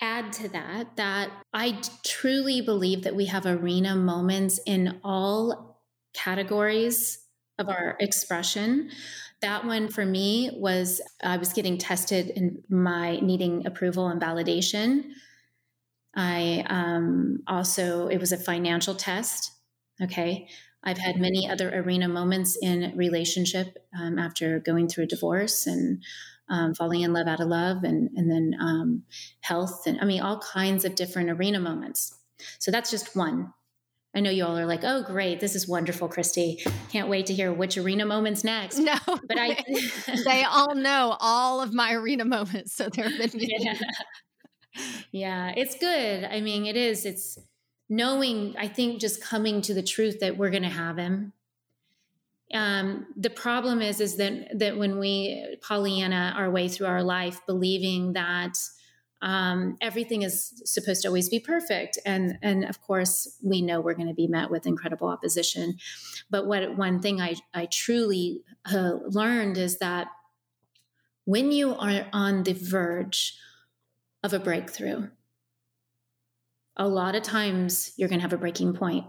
add 0.00 0.32
to 0.32 0.48
that 0.48 0.96
that 0.96 1.30
I 1.52 1.80
truly 2.04 2.60
believe 2.60 3.02
that 3.02 3.16
we 3.16 3.26
have 3.26 3.46
arena 3.46 3.96
moments 3.96 4.60
in 4.66 5.00
all 5.02 5.82
categories 6.14 7.18
of 7.58 7.68
our 7.68 7.96
expression. 8.00 8.90
That 9.40 9.64
one 9.64 9.88
for 9.88 10.04
me 10.04 10.50
was 10.54 11.00
I 11.22 11.36
was 11.36 11.52
getting 11.52 11.78
tested 11.78 12.30
in 12.30 12.62
my 12.68 13.18
needing 13.20 13.66
approval 13.66 14.08
and 14.08 14.20
validation. 14.20 15.10
I 16.14 16.64
um, 16.68 17.42
also, 17.46 18.08
it 18.08 18.18
was 18.18 18.32
a 18.32 18.36
financial 18.36 18.94
test. 18.94 19.52
Okay. 20.02 20.48
I've 20.82 20.98
had 20.98 21.16
many 21.16 21.48
other 21.48 21.70
arena 21.74 22.08
moments 22.08 22.56
in 22.60 22.96
relationship 22.96 23.78
um, 23.98 24.18
after 24.18 24.60
going 24.60 24.88
through 24.88 25.04
a 25.04 25.08
divorce 25.08 25.66
and 25.66 26.02
um, 26.48 26.74
falling 26.74 27.02
in 27.02 27.12
love 27.12 27.26
out 27.26 27.40
of 27.40 27.48
love 27.48 27.84
and, 27.84 28.10
and 28.16 28.30
then 28.30 28.56
um, 28.60 29.02
health 29.40 29.86
and 29.86 30.00
I 30.00 30.04
mean, 30.04 30.20
all 30.20 30.38
kinds 30.38 30.84
of 30.84 30.94
different 30.94 31.30
arena 31.30 31.60
moments. 31.60 32.14
So 32.58 32.70
that's 32.70 32.90
just 32.90 33.16
one. 33.16 33.52
I 34.14 34.20
know 34.20 34.30
you 34.30 34.44
all 34.44 34.58
are 34.58 34.66
like, 34.66 34.84
oh, 34.84 35.02
great. 35.02 35.38
This 35.38 35.54
is 35.54 35.68
wonderful, 35.68 36.08
Christy. 36.08 36.64
Can't 36.90 37.08
wait 37.08 37.26
to 37.26 37.34
hear 37.34 37.52
which 37.52 37.76
arena 37.76 38.06
moments 38.06 38.42
next. 38.42 38.78
No, 38.78 38.96
but 39.06 39.38
I, 39.38 39.62
they 40.24 40.44
all 40.44 40.74
know 40.74 41.16
all 41.20 41.60
of 41.60 41.74
my 41.74 41.92
arena 41.92 42.24
moments. 42.24 42.74
So 42.74 42.88
there 42.88 43.08
have 43.08 43.18
been 43.18 43.30
yeah. 43.34 43.78
yeah, 45.12 45.52
it's 45.56 45.78
good. 45.78 46.24
I 46.24 46.40
mean, 46.40 46.64
it 46.64 46.76
is. 46.76 47.04
It's 47.04 47.38
knowing, 47.88 48.54
I 48.58 48.66
think, 48.66 49.00
just 49.00 49.22
coming 49.22 49.60
to 49.62 49.74
the 49.74 49.82
truth 49.82 50.20
that 50.20 50.36
we're 50.36 50.50
going 50.50 50.62
to 50.62 50.68
have 50.68 50.96
him. 50.96 51.32
Um, 52.52 53.06
the 53.16 53.30
problem 53.30 53.82
is, 53.82 54.00
is 54.00 54.16
that, 54.16 54.58
that 54.58 54.78
when 54.78 54.98
we 54.98 55.56
Pollyanna 55.60 56.34
our 56.36 56.50
way 56.50 56.68
through 56.68 56.86
our 56.86 57.02
life, 57.02 57.40
believing 57.46 58.14
that, 58.14 58.56
um, 59.20 59.76
everything 59.80 60.22
is 60.22 60.62
supposed 60.64 61.02
to 61.02 61.08
always 61.08 61.28
be 61.28 61.40
perfect 61.40 61.98
and 62.06 62.38
and 62.40 62.64
of 62.64 62.80
course 62.80 63.36
we 63.42 63.60
know 63.60 63.80
we're 63.80 63.94
going 63.94 64.06
to 64.06 64.14
be 64.14 64.28
met 64.28 64.48
with 64.48 64.64
incredible 64.64 65.08
opposition. 65.08 65.76
But 66.30 66.46
what 66.46 66.76
one 66.76 67.00
thing 67.00 67.20
i 67.20 67.34
i 67.52 67.66
truly 67.66 68.42
uh, 68.72 68.98
learned 69.08 69.58
is 69.58 69.78
that 69.78 70.06
when 71.24 71.50
you 71.50 71.74
are 71.74 72.06
on 72.12 72.44
the 72.44 72.52
verge 72.52 73.36
of 74.22 74.32
a 74.32 74.38
breakthrough 74.38 75.08
a 76.78 76.86
lot 76.86 77.16
of 77.16 77.22
times 77.22 77.92
you're 77.96 78.08
going 78.08 78.20
to 78.20 78.22
have 78.22 78.32
a 78.32 78.38
breaking 78.38 78.72
point. 78.72 79.04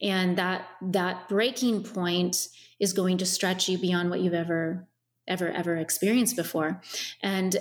And 0.00 0.36
that 0.38 0.66
that 0.82 1.28
breaking 1.28 1.84
point 1.84 2.48
is 2.82 2.92
going 2.92 3.16
to 3.18 3.24
stretch 3.24 3.68
you 3.68 3.78
beyond 3.78 4.10
what 4.10 4.20
you've 4.20 4.34
ever 4.34 4.86
ever 5.26 5.48
ever 5.50 5.76
experienced 5.76 6.36
before. 6.36 6.82
And 7.22 7.56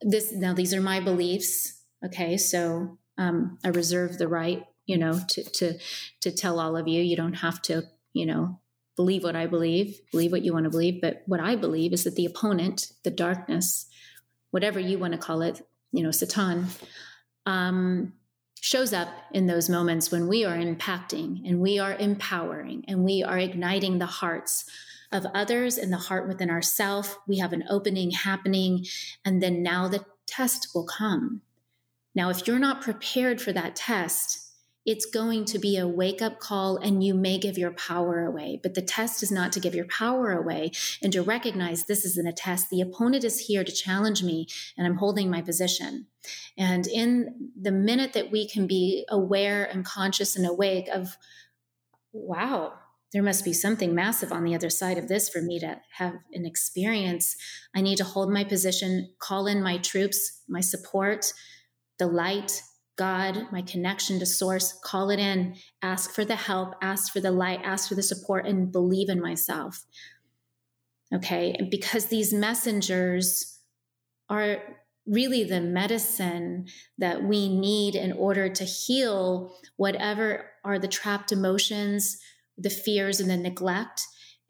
this 0.00 0.32
now 0.32 0.54
these 0.54 0.74
are 0.74 0.80
my 0.80 0.98
beliefs 0.98 1.76
okay? 2.04 2.36
So 2.36 2.98
um, 3.18 3.58
i 3.62 3.68
reserve 3.68 4.16
the 4.16 4.28
right 4.28 4.64
you 4.86 4.96
know 4.96 5.20
to 5.28 5.44
to 5.44 5.78
to 6.22 6.30
tell 6.32 6.58
all 6.58 6.76
of 6.76 6.88
you. 6.88 7.02
You 7.02 7.16
don't 7.16 7.34
have 7.34 7.62
to 7.62 7.84
you 8.12 8.26
know 8.26 8.58
believe 8.96 9.22
what 9.22 9.36
I 9.36 9.46
believe, 9.46 9.98
believe 10.12 10.32
what 10.32 10.42
you 10.42 10.52
want 10.52 10.64
to 10.64 10.70
believe. 10.70 11.00
But 11.00 11.22
what 11.26 11.40
I 11.40 11.56
believe 11.56 11.92
is 11.92 12.04
that 12.04 12.16
the 12.16 12.26
opponent, 12.26 12.92
the 13.02 13.10
darkness, 13.10 13.86
whatever 14.50 14.78
you 14.78 14.98
want 14.98 15.14
to 15.14 15.18
call 15.18 15.40
it, 15.40 15.62
you 15.90 16.02
know, 16.02 16.10
Satan, 16.10 16.66
um, 17.46 18.12
shows 18.60 18.92
up 18.92 19.08
in 19.32 19.46
those 19.46 19.68
moments 19.68 20.10
when 20.10 20.28
we 20.28 20.44
are 20.44 20.56
impacting 20.56 21.48
and 21.48 21.60
we 21.60 21.78
are 21.78 21.94
empowering 21.94 22.84
and 22.86 23.04
we 23.04 23.22
are 23.22 23.38
igniting 23.38 23.98
the 23.98 24.06
hearts 24.06 24.64
of 25.12 25.26
others 25.34 25.78
and 25.78 25.92
the 25.92 25.96
heart 25.96 26.28
within 26.28 26.50
ourself. 26.50 27.18
We 27.26 27.38
have 27.38 27.52
an 27.52 27.64
opening 27.68 28.10
happening, 28.10 28.86
and 29.24 29.42
then 29.42 29.62
now 29.62 29.88
the 29.88 30.04
test 30.26 30.68
will 30.74 30.86
come. 30.86 31.42
Now, 32.14 32.30
if 32.30 32.46
you're 32.46 32.58
not 32.58 32.82
prepared 32.82 33.40
for 33.40 33.52
that 33.52 33.76
test, 33.76 34.49
it's 34.90 35.06
going 35.06 35.44
to 35.44 35.58
be 35.60 35.76
a 35.78 35.86
wake 35.86 36.20
up 36.20 36.40
call 36.40 36.76
and 36.76 37.04
you 37.04 37.14
may 37.14 37.38
give 37.38 37.56
your 37.56 37.70
power 37.70 38.24
away. 38.24 38.58
But 38.60 38.74
the 38.74 38.82
test 38.82 39.22
is 39.22 39.30
not 39.30 39.52
to 39.52 39.60
give 39.60 39.72
your 39.72 39.84
power 39.84 40.32
away 40.32 40.72
and 41.00 41.12
to 41.12 41.22
recognize 41.22 41.84
this 41.84 42.04
isn't 42.04 42.26
a 42.26 42.32
test. 42.32 42.70
The 42.70 42.80
opponent 42.80 43.22
is 43.22 43.46
here 43.46 43.62
to 43.62 43.70
challenge 43.70 44.24
me 44.24 44.48
and 44.76 44.88
I'm 44.88 44.96
holding 44.96 45.30
my 45.30 45.42
position. 45.42 46.08
And 46.58 46.88
in 46.88 47.52
the 47.58 47.70
minute 47.70 48.14
that 48.14 48.32
we 48.32 48.48
can 48.48 48.66
be 48.66 49.06
aware 49.08 49.64
and 49.64 49.84
conscious 49.84 50.34
and 50.34 50.44
awake 50.44 50.88
of, 50.88 51.16
wow, 52.12 52.72
there 53.12 53.22
must 53.22 53.44
be 53.44 53.52
something 53.52 53.94
massive 53.94 54.32
on 54.32 54.42
the 54.42 54.56
other 54.56 54.70
side 54.70 54.98
of 54.98 55.06
this 55.06 55.28
for 55.28 55.40
me 55.40 55.60
to 55.60 55.80
have 55.98 56.14
an 56.32 56.44
experience. 56.44 57.36
I 57.76 57.80
need 57.80 57.98
to 57.98 58.04
hold 58.04 58.32
my 58.32 58.42
position, 58.42 59.14
call 59.20 59.46
in 59.46 59.62
my 59.62 59.78
troops, 59.78 60.42
my 60.48 60.60
support, 60.60 61.32
the 62.00 62.08
light, 62.08 62.62
God, 62.96 63.46
my 63.50 63.62
connection 63.62 64.18
to 64.18 64.26
source, 64.26 64.78
call 64.84 65.10
it 65.10 65.18
in, 65.18 65.56
ask 65.82 66.10
for 66.10 66.24
the 66.24 66.36
help, 66.36 66.74
ask 66.82 67.12
for 67.12 67.20
the 67.20 67.30
light, 67.30 67.60
ask 67.64 67.88
for 67.88 67.94
the 67.94 68.02
support, 68.02 68.46
and 68.46 68.70
believe 68.70 69.08
in 69.08 69.20
myself. 69.20 69.86
Okay. 71.14 71.54
And 71.58 71.70
because 71.70 72.06
these 72.06 72.32
messengers 72.32 73.58
are 74.28 74.58
really 75.06 75.42
the 75.44 75.60
medicine 75.60 76.66
that 76.98 77.24
we 77.24 77.48
need 77.48 77.94
in 77.94 78.12
order 78.12 78.48
to 78.48 78.64
heal 78.64 79.52
whatever 79.76 80.50
are 80.64 80.78
the 80.78 80.88
trapped 80.88 81.32
emotions, 81.32 82.18
the 82.56 82.70
fears, 82.70 83.18
and 83.18 83.30
the 83.30 83.36
neglect. 83.36 84.02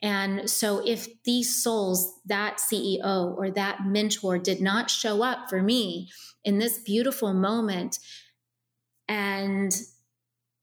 And 0.02 0.48
so, 0.48 0.82
if 0.86 1.22
these 1.24 1.62
souls, 1.62 2.20
that 2.26 2.58
CEO 2.58 3.36
or 3.36 3.50
that 3.50 3.86
mentor 3.86 4.38
did 4.38 4.60
not 4.60 4.90
show 4.90 5.22
up 5.22 5.48
for 5.48 5.62
me 5.62 6.10
in 6.44 6.58
this 6.58 6.78
beautiful 6.78 7.34
moment, 7.34 7.98
and 9.10 9.76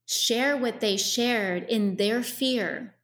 share 0.06 0.56
what 0.56 0.80
they 0.80 0.96
shared 0.96 1.64
in 1.64 1.98
their 1.98 2.24
fear, 2.24 2.96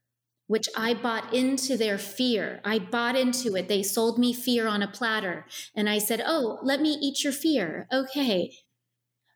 which 0.46 0.70
I 0.74 0.94
bought 0.94 1.34
into 1.34 1.76
their 1.76 1.98
fear. 1.98 2.62
I 2.64 2.78
bought 2.78 3.14
into 3.14 3.54
it. 3.54 3.68
They 3.68 3.82
sold 3.82 4.18
me 4.18 4.32
fear 4.32 4.66
on 4.66 4.82
a 4.82 4.88
platter. 4.88 5.44
And 5.76 5.86
I 5.86 5.98
said, 5.98 6.22
Oh, 6.24 6.58
let 6.62 6.80
me 6.80 6.96
eat 6.98 7.22
your 7.22 7.32
fear. 7.34 7.86
Okay. 7.92 8.54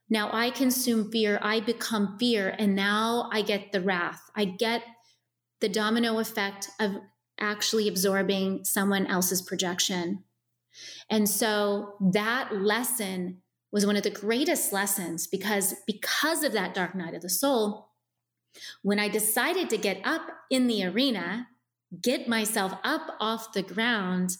Now 0.08 0.30
I 0.32 0.48
consume 0.48 1.10
fear. 1.12 1.38
I 1.42 1.60
become 1.60 2.16
fear. 2.18 2.56
And 2.58 2.74
now 2.74 3.28
I 3.30 3.42
get 3.42 3.72
the 3.72 3.82
wrath. 3.82 4.30
I 4.34 4.46
get 4.46 4.82
the 5.60 5.68
domino 5.68 6.18
effect 6.20 6.70
of 6.80 6.92
actually 7.38 7.86
absorbing 7.86 8.64
someone 8.64 9.06
else's 9.06 9.42
projection. 9.42 10.24
And 11.10 11.28
so 11.28 11.96
that 12.00 12.54
lesson 12.56 13.42
was 13.72 13.86
one 13.86 13.96
of 13.96 14.02
the 14.02 14.10
greatest 14.10 14.72
lessons 14.72 15.26
because 15.26 15.74
because 15.86 16.42
of 16.42 16.52
that 16.52 16.74
dark 16.74 16.94
night 16.94 17.14
of 17.14 17.22
the 17.22 17.28
soul 17.28 17.90
when 18.82 18.98
i 18.98 19.08
decided 19.08 19.68
to 19.70 19.76
get 19.76 20.00
up 20.04 20.22
in 20.50 20.66
the 20.66 20.84
arena 20.84 21.46
get 22.02 22.28
myself 22.28 22.72
up 22.84 23.16
off 23.20 23.52
the 23.52 23.62
ground 23.62 24.30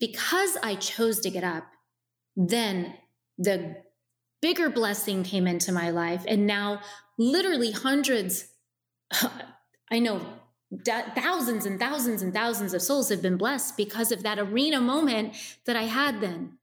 because 0.00 0.56
i 0.62 0.74
chose 0.74 1.20
to 1.20 1.30
get 1.30 1.44
up 1.44 1.64
then 2.36 2.94
the 3.38 3.76
bigger 4.44 4.68
blessing 4.68 5.22
came 5.22 5.46
into 5.46 5.72
my 5.72 5.88
life. 5.88 6.22
And 6.28 6.46
now 6.46 6.82
literally 7.18 7.70
hundreds 7.70 8.48
i 9.90 9.98
know 9.98 10.20
thousands 10.84 11.64
and 11.64 11.78
thousands 11.78 12.20
and 12.20 12.34
thousands 12.34 12.74
of 12.74 12.82
souls 12.82 13.08
have 13.08 13.22
been 13.22 13.36
blessed 13.36 13.76
because 13.76 14.10
of 14.10 14.24
that 14.24 14.38
arena 14.38 14.80
moment 14.80 15.36
that 15.66 15.76
i 15.76 15.84
had 15.84 16.20
then 16.20 16.58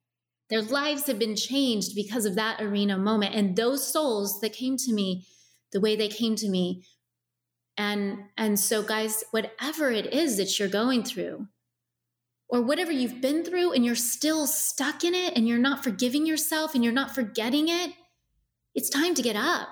their 0.51 0.61
lives 0.61 1.07
have 1.07 1.17
been 1.17 1.35
changed 1.35 1.95
because 1.95 2.25
of 2.25 2.35
that 2.35 2.61
arena 2.61 2.97
moment. 2.97 3.33
And 3.33 3.55
those 3.55 3.87
souls 3.87 4.41
that 4.41 4.51
came 4.51 4.75
to 4.77 4.93
me 4.93 5.25
the 5.71 5.79
way 5.79 5.95
they 5.95 6.09
came 6.09 6.35
to 6.35 6.49
me. 6.49 6.83
And, 7.77 8.25
and 8.37 8.59
so, 8.59 8.83
guys, 8.83 9.23
whatever 9.31 9.89
it 9.89 10.13
is 10.13 10.35
that 10.35 10.59
you're 10.59 10.67
going 10.67 11.03
through, 11.03 11.47
or 12.49 12.61
whatever 12.61 12.91
you've 12.91 13.21
been 13.21 13.45
through, 13.45 13.71
and 13.71 13.85
you're 13.85 13.95
still 13.95 14.45
stuck 14.45 15.05
in 15.05 15.15
it, 15.15 15.37
and 15.37 15.47
you're 15.47 15.57
not 15.57 15.85
forgiving 15.85 16.25
yourself, 16.25 16.75
and 16.75 16.83
you're 16.83 16.91
not 16.91 17.15
forgetting 17.15 17.69
it, 17.69 17.93
it's 18.75 18.89
time 18.89 19.15
to 19.15 19.21
get 19.21 19.37
up. 19.37 19.69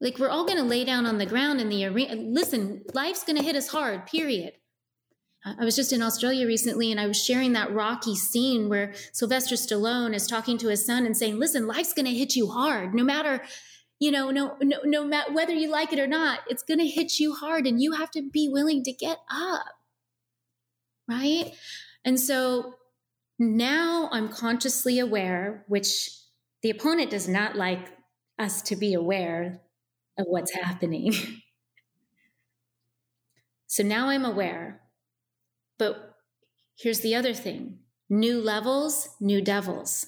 Like, 0.00 0.20
we're 0.20 0.30
all 0.30 0.46
going 0.46 0.58
to 0.58 0.64
lay 0.64 0.84
down 0.84 1.04
on 1.04 1.18
the 1.18 1.26
ground 1.26 1.60
in 1.60 1.68
the 1.68 1.84
arena. 1.84 2.14
Listen, 2.14 2.84
life's 2.94 3.24
going 3.24 3.36
to 3.36 3.42
hit 3.42 3.56
us 3.56 3.66
hard, 3.66 4.06
period. 4.06 4.52
I 5.44 5.64
was 5.64 5.74
just 5.74 5.92
in 5.92 6.02
Australia 6.02 6.46
recently 6.46 6.90
and 6.90 7.00
I 7.00 7.06
was 7.06 7.22
sharing 7.22 7.54
that 7.54 7.72
rocky 7.72 8.14
scene 8.14 8.68
where 8.68 8.92
Sylvester 9.12 9.54
Stallone 9.54 10.14
is 10.14 10.26
talking 10.26 10.58
to 10.58 10.68
his 10.68 10.84
son 10.84 11.06
and 11.06 11.16
saying, 11.16 11.38
listen, 11.38 11.66
life's 11.66 11.94
going 11.94 12.06
to 12.06 12.14
hit 12.14 12.36
you 12.36 12.48
hard 12.48 12.94
no 12.94 13.02
matter, 13.02 13.42
you 13.98 14.10
know, 14.10 14.30
no, 14.30 14.56
no, 14.60 14.80
no 14.84 15.04
matter 15.04 15.32
whether 15.32 15.54
you 15.54 15.70
like 15.70 15.94
it 15.94 15.98
or 15.98 16.06
not, 16.06 16.40
it's 16.48 16.62
going 16.62 16.78
to 16.78 16.86
hit 16.86 17.18
you 17.18 17.34
hard 17.34 17.66
and 17.66 17.80
you 17.80 17.92
have 17.92 18.10
to 18.10 18.22
be 18.22 18.50
willing 18.50 18.82
to 18.84 18.92
get 18.92 19.18
up. 19.30 19.64
Right. 21.08 21.54
And 22.04 22.20
so 22.20 22.74
now 23.38 24.10
I'm 24.12 24.28
consciously 24.28 24.98
aware, 24.98 25.64
which 25.68 26.10
the 26.62 26.68
opponent 26.68 27.10
does 27.10 27.28
not 27.28 27.56
like 27.56 27.88
us 28.38 28.60
to 28.62 28.76
be 28.76 28.92
aware 28.92 29.62
of 30.18 30.26
what's 30.28 30.52
happening. 30.52 31.14
so 33.66 33.82
now 33.82 34.10
I'm 34.10 34.26
aware 34.26 34.82
but 35.80 36.14
here's 36.76 37.00
the 37.00 37.16
other 37.16 37.34
thing 37.34 37.78
new 38.08 38.40
levels, 38.40 39.08
new 39.18 39.40
devils. 39.40 40.06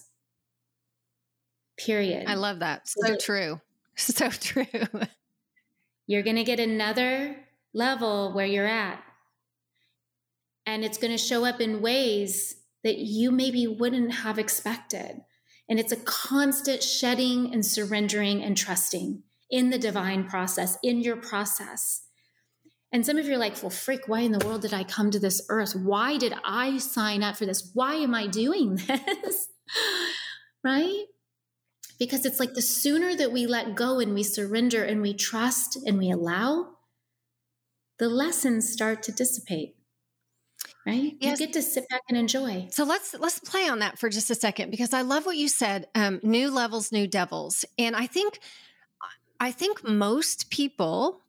Period. 1.78 2.28
I 2.28 2.34
love 2.34 2.60
that. 2.60 2.82
So 2.86 3.16
true. 3.16 3.60
So 3.94 4.30
true. 4.30 4.64
You're 6.06 6.22
going 6.22 6.36
to 6.36 6.44
get 6.44 6.58
another 6.58 7.36
level 7.74 8.32
where 8.32 8.46
you're 8.46 8.66
at. 8.66 9.02
And 10.64 10.82
it's 10.82 10.96
going 10.96 11.10
to 11.10 11.18
show 11.18 11.44
up 11.44 11.60
in 11.60 11.82
ways 11.82 12.56
that 12.84 12.96
you 12.96 13.30
maybe 13.30 13.66
wouldn't 13.66 14.12
have 14.12 14.38
expected. 14.38 15.20
And 15.68 15.78
it's 15.78 15.92
a 15.92 15.96
constant 15.96 16.82
shedding 16.82 17.52
and 17.52 17.64
surrendering 17.64 18.42
and 18.42 18.56
trusting 18.56 19.22
in 19.50 19.68
the 19.68 19.78
divine 19.78 20.24
process, 20.24 20.78
in 20.82 21.02
your 21.02 21.16
process. 21.16 22.04
And 22.92 23.06
some 23.06 23.16
of 23.16 23.26
you 23.26 23.34
are 23.34 23.38
like, 23.38 23.62
well, 23.62 23.70
freak, 23.70 24.06
why 24.06 24.20
in 24.20 24.32
the 24.32 24.46
world 24.46 24.62
did 24.62 24.74
I 24.74 24.84
come 24.84 25.10
to 25.10 25.18
this 25.18 25.40
earth? 25.48 25.74
Why 25.74 26.18
did 26.18 26.34
I 26.44 26.76
sign 26.76 27.22
up 27.22 27.36
for 27.36 27.46
this? 27.46 27.70
Why 27.72 27.94
am 27.94 28.14
I 28.14 28.26
doing 28.26 28.76
this? 28.86 29.48
right? 30.62 31.04
Because 31.98 32.26
it's 32.26 32.38
like 32.38 32.52
the 32.52 32.62
sooner 32.62 33.16
that 33.16 33.32
we 33.32 33.46
let 33.46 33.74
go 33.74 33.98
and 33.98 34.12
we 34.12 34.22
surrender 34.22 34.84
and 34.84 35.00
we 35.00 35.14
trust 35.14 35.78
and 35.86 35.98
we 35.98 36.10
allow, 36.10 36.68
the 37.98 38.10
lessons 38.10 38.70
start 38.70 39.02
to 39.04 39.12
dissipate. 39.12 39.76
Right? 40.86 41.12
Yes. 41.20 41.38
You 41.38 41.46
get 41.46 41.54
to 41.54 41.62
sit 41.62 41.88
back 41.88 42.02
and 42.08 42.18
enjoy. 42.18 42.66
So 42.72 42.82
let's 42.82 43.14
let's 43.14 43.38
play 43.38 43.68
on 43.68 43.78
that 43.78 44.00
for 44.00 44.08
just 44.08 44.30
a 44.30 44.34
second 44.34 44.70
because 44.70 44.92
I 44.92 45.02
love 45.02 45.24
what 45.24 45.36
you 45.36 45.46
said. 45.46 45.86
Um, 45.94 46.18
new 46.24 46.50
levels, 46.50 46.90
new 46.90 47.06
devils, 47.06 47.64
and 47.78 47.94
I 47.94 48.08
think 48.08 48.40
I 49.38 49.52
think 49.52 49.84
most 49.84 50.50
people 50.50 51.21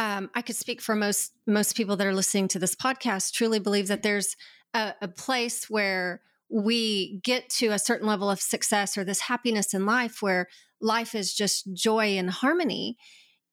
um, 0.00 0.30
I 0.34 0.40
could 0.40 0.56
speak 0.56 0.80
for 0.80 0.96
most 0.96 1.32
most 1.46 1.76
people 1.76 1.94
that 1.96 2.06
are 2.06 2.14
listening 2.14 2.48
to 2.48 2.58
this 2.58 2.74
podcast. 2.74 3.34
Truly 3.34 3.58
believe 3.58 3.88
that 3.88 4.02
there's 4.02 4.34
a, 4.72 4.94
a 5.02 5.08
place 5.08 5.68
where 5.68 6.22
we 6.48 7.20
get 7.22 7.50
to 7.50 7.68
a 7.68 7.78
certain 7.78 8.06
level 8.06 8.30
of 8.30 8.40
success 8.40 8.96
or 8.96 9.04
this 9.04 9.20
happiness 9.20 9.74
in 9.74 9.84
life 9.84 10.22
where 10.22 10.48
life 10.80 11.14
is 11.14 11.34
just 11.34 11.70
joy 11.74 12.16
and 12.16 12.30
harmony, 12.30 12.96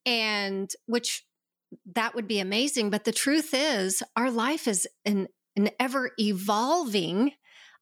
and 0.06 0.70
which 0.86 1.22
that 1.94 2.14
would 2.14 2.26
be 2.26 2.40
amazing. 2.40 2.88
But 2.88 3.04
the 3.04 3.12
truth 3.12 3.50
is, 3.52 4.02
our 4.16 4.30
life 4.30 4.66
is 4.66 4.88
an 5.04 5.28
an 5.54 5.68
ever 5.78 6.12
evolving 6.18 7.32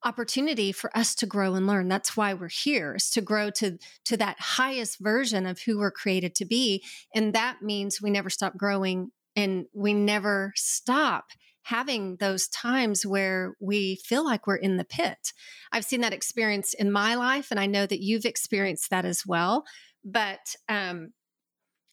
opportunity 0.03 0.71
for 0.71 0.95
us 0.95 1.15
to 1.15 1.25
grow 1.25 1.55
and 1.55 1.67
learn. 1.67 1.87
That's 1.87 2.15
why 2.15 2.33
we're 2.33 2.49
here 2.49 2.95
is 2.95 3.09
to 3.11 3.21
grow 3.21 3.49
to 3.51 3.77
to 4.05 4.17
that 4.17 4.39
highest 4.39 4.99
version 4.99 5.45
of 5.45 5.59
who 5.61 5.79
we're 5.79 5.91
created 5.91 6.35
to 6.35 6.45
be. 6.45 6.83
And 7.13 7.33
that 7.33 7.61
means 7.61 8.01
we 8.01 8.09
never 8.09 8.29
stop 8.29 8.57
growing 8.57 9.11
and 9.35 9.65
we 9.73 9.93
never 9.93 10.53
stop 10.55 11.25
having 11.63 12.15
those 12.17 12.47
times 12.47 13.05
where 13.05 13.55
we 13.59 13.97
feel 14.05 14.23
like 14.23 14.47
we're 14.47 14.55
in 14.55 14.77
the 14.77 14.85
pit. 14.85 15.33
I've 15.71 15.83
seen 15.83 16.01
that 16.01 16.13
experience 16.13 16.73
in 16.73 16.91
my 16.91 17.15
life 17.15 17.47
and 17.51 17.59
I 17.59 17.65
know 17.65 17.85
that 17.85 18.01
you've 18.01 18.25
experienced 18.25 18.89
that 18.89 19.05
as 19.05 19.23
well. 19.25 19.65
But 20.05 20.55
um 20.69 21.09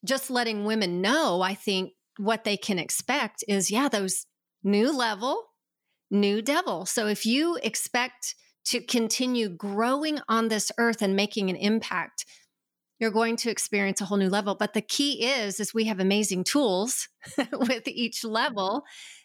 just 0.05 0.31
letting 0.31 0.65
women 0.65 1.01
know, 1.01 1.41
I 1.41 1.55
think 1.55 1.93
what 2.19 2.45
they 2.45 2.57
can 2.57 2.79
expect 2.79 3.43
is, 3.49 3.71
yeah, 3.71 3.89
those 3.89 4.27
new 4.63 4.97
level, 4.97 5.43
new 6.15 6.41
devil. 6.41 6.87
So 6.87 7.07
if 7.07 7.27
you 7.27 7.59
expect 7.63 8.35
to 8.67 8.81
continue 8.81 9.49
growing 9.51 10.21
on 10.29 10.49
this 10.49 10.73
earth 10.79 11.03
and 11.03 11.15
making 11.15 11.51
an 11.51 11.57
impact, 11.57 12.25
you're 12.99 13.11
going 13.11 13.37
to 13.37 13.51
experience 13.51 14.01
a 14.01 14.07
whole 14.07 14.17
new 14.17 14.31
level. 14.31 14.55
But 14.55 14.73
the 14.73 14.81
key 14.81 15.27
is, 15.27 15.61
is 15.61 15.75
we 15.75 15.85
have 15.85 16.01
amazing 16.01 16.45
tools 16.45 17.09
with 17.53 17.87
each 17.87 18.25
level 18.25 18.85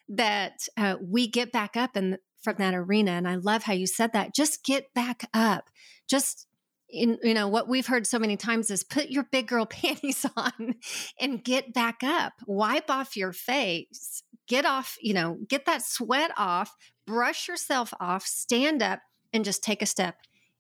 that 0.10 0.68
uh, 0.76 0.96
we 1.02 1.30
get 1.30 1.52
back 1.52 1.78
up 1.78 1.96
and 1.96 2.18
from 2.42 2.56
that 2.58 2.74
arena. 2.74 3.12
And 3.12 3.28
I 3.28 3.36
love 3.36 3.64
how 3.64 3.74
you 3.74 3.86
said 3.86 4.14
that. 4.14 4.34
Just 4.34 4.64
get 4.64 4.94
back 4.94 5.30
up. 5.34 5.70
Just 6.10 6.48
in 6.90 7.18
you 7.22 7.34
know 7.34 7.48
what 7.48 7.70
we've 7.70 7.86
heard 7.88 8.08
so 8.08 8.18
many 8.18 8.36
times 8.36 8.72
is 8.72 8.84
put 8.84 9.10
your 9.10 9.26
big 9.32 9.48
girl 9.48 9.66
panties 9.70 10.26
on 10.36 10.76
and 11.20 11.44
get 11.44 11.74
back 11.74 12.00
up 12.04 12.34
wipe 12.48 12.90
off 12.90 13.16
your 13.16 13.32
face 13.32 14.24
get 14.50 14.66
off 14.66 14.98
you 15.02 15.14
know 15.14 15.38
get 15.48 15.66
that 15.66 15.82
sweat 15.82 16.32
off 16.36 16.76
brush 17.08 17.48
yourself 17.48 17.94
off 18.02 18.26
stand 18.26 18.84
up 18.84 19.00
and 19.32 19.46
just 19.46 19.64
take 19.64 19.82
a 19.82 19.86
step 19.86 20.16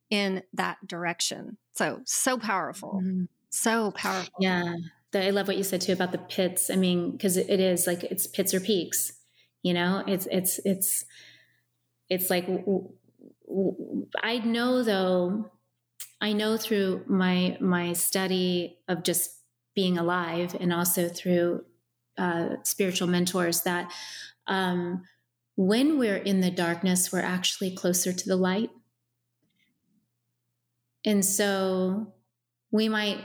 in 0.09 0.41
that 0.53 0.77
direction. 0.87 1.57
So 1.73 2.01
so 2.05 2.37
powerful. 2.37 3.01
Mm-hmm. 3.03 3.25
so 3.49 3.91
powerful. 3.91 4.33
Yeah. 4.39 4.75
I 5.13 5.31
love 5.31 5.47
what 5.47 5.57
you 5.57 5.63
said 5.63 5.81
too 5.81 5.93
about 5.93 6.11
the 6.11 6.19
pits. 6.19 6.69
I 6.69 6.75
mean 6.75 7.11
because 7.11 7.35
it 7.35 7.59
is 7.59 7.85
like 7.85 8.03
it's 8.03 8.27
pits 8.27 8.53
or 8.53 8.61
peaks 8.61 9.13
you 9.61 9.73
know? 9.73 10.03
It's 10.07 10.25
it's 10.31 10.59
it's 10.63 11.05
it's 12.09 12.29
like 12.29 12.47
i 14.23 14.37
know 14.39 14.83
though 14.83 15.51
I 16.21 16.33
know 16.33 16.57
through 16.57 17.03
my 17.07 17.57
my 17.59 17.93
study 17.93 18.77
of 18.87 19.03
just 19.03 19.31
being 19.73 19.97
alive, 19.97 20.55
and 20.59 20.73
also 20.73 21.07
through 21.07 21.63
uh, 22.19 22.57
spiritual 22.63 23.07
mentors, 23.07 23.61
that 23.61 23.91
um, 24.47 25.03
when 25.55 25.97
we're 25.97 26.17
in 26.17 26.41
the 26.41 26.51
darkness, 26.51 27.11
we're 27.11 27.21
actually 27.21 27.75
closer 27.75 28.13
to 28.13 28.27
the 28.27 28.35
light. 28.35 28.69
And 31.05 31.23
so 31.23 32.13
we 32.71 32.89
might 32.89 33.19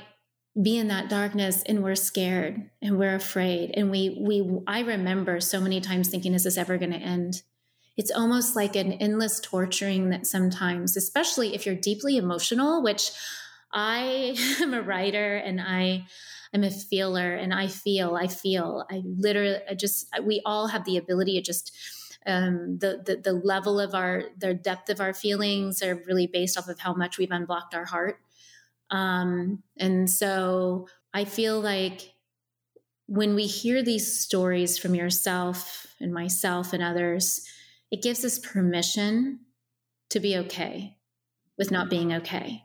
be 0.61 0.79
in 0.79 0.89
that 0.89 1.11
darkness 1.11 1.63
and 1.67 1.83
we're 1.83 1.97
scared 1.97 2.71
and 2.81 2.97
we're 2.97 3.17
afraid 3.17 3.73
and 3.75 3.91
we 3.91 4.17
we 4.21 4.61
I 4.69 4.83
remember 4.83 5.41
so 5.41 5.61
many 5.61 5.81
times 5.81 6.09
thinking 6.09 6.33
is 6.33 6.45
this 6.45 6.57
ever 6.57 6.79
going 6.79 6.93
to 6.93 6.97
end 6.97 7.43
it's 7.97 8.11
almost 8.11 8.57
like 8.57 8.77
an 8.77 8.93
endless 8.95 9.41
torturing 9.41 10.11
that 10.11 10.27
sometimes, 10.27 10.97
especially 10.97 11.55
if 11.55 11.65
you're 11.65 11.75
deeply 11.75 12.17
emotional, 12.17 12.83
which 12.83 13.13
I 13.73 14.37
am 14.61 14.75
a 14.75 14.83
writer 14.83 15.37
and 15.37 15.61
I 15.61 16.07
am 16.55 16.65
a 16.65 16.71
feeler 16.71 17.35
and 17.35 17.53
I 17.53 17.67
feel, 17.67 18.15
I 18.15 18.29
feel, 18.29 18.85
I 18.91 19.03
literally 19.05 19.59
I 19.69 19.75
just, 19.75 20.09
we 20.23 20.41
all 20.47 20.69
have 20.69 20.85
the 20.85 20.97
ability 20.97 21.35
to 21.35 21.43
just, 21.43 21.77
um, 22.27 22.79
the, 22.79 23.03
the, 23.05 23.17
the 23.17 23.33
level 23.33 23.81
of 23.81 23.95
our, 23.95 24.25
the 24.39 24.55
depth 24.55 24.89
of 24.89 25.01
our 25.01 25.13
feelings 25.13 25.83
are 25.83 26.03
really 26.07 26.27
based 26.27 26.57
off 26.57 26.69
of 26.69 26.79
how 26.79 26.95
much 26.95 27.19
we've 27.19 27.31
unblocked 27.31 27.75
our 27.75 27.85
heart. 27.85 28.21
Um, 28.91 29.63
and 29.77 30.09
so 30.09 30.89
I 31.13 31.25
feel 31.25 31.61
like 31.61 32.13
when 33.07 33.35
we 33.35 33.47
hear 33.47 33.83
these 33.83 34.19
stories 34.19 34.79
from 34.79 34.95
yourself 34.95 35.87
and 36.01 36.15
myself 36.15 36.73
and 36.73 36.83
others, 36.83 37.47
it 37.91 38.03
gives 38.03 38.25
us 38.25 38.39
permission 38.39 39.41
to 40.11 40.21
be 40.21 40.37
okay 40.37 40.97
with 41.59 41.71
not 41.71 41.91
being 41.91 42.13
okay. 42.13 42.65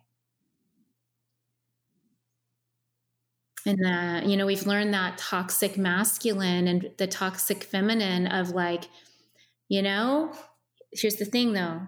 And 3.66 3.86
uh, 3.86 4.28
you 4.28 4.38
know, 4.38 4.46
we've 4.46 4.66
learned 4.66 4.94
that 4.94 5.18
toxic 5.18 5.78
masculine 5.78 6.68
and 6.68 6.92
the 6.98 7.08
toxic 7.08 7.64
feminine 7.64 8.28
of 8.28 8.52
like, 8.52 8.86
you 9.68 9.82
know, 9.82 10.34
here's 10.92 11.18
the 11.18 11.26
thing 11.26 11.54
though 11.54 11.82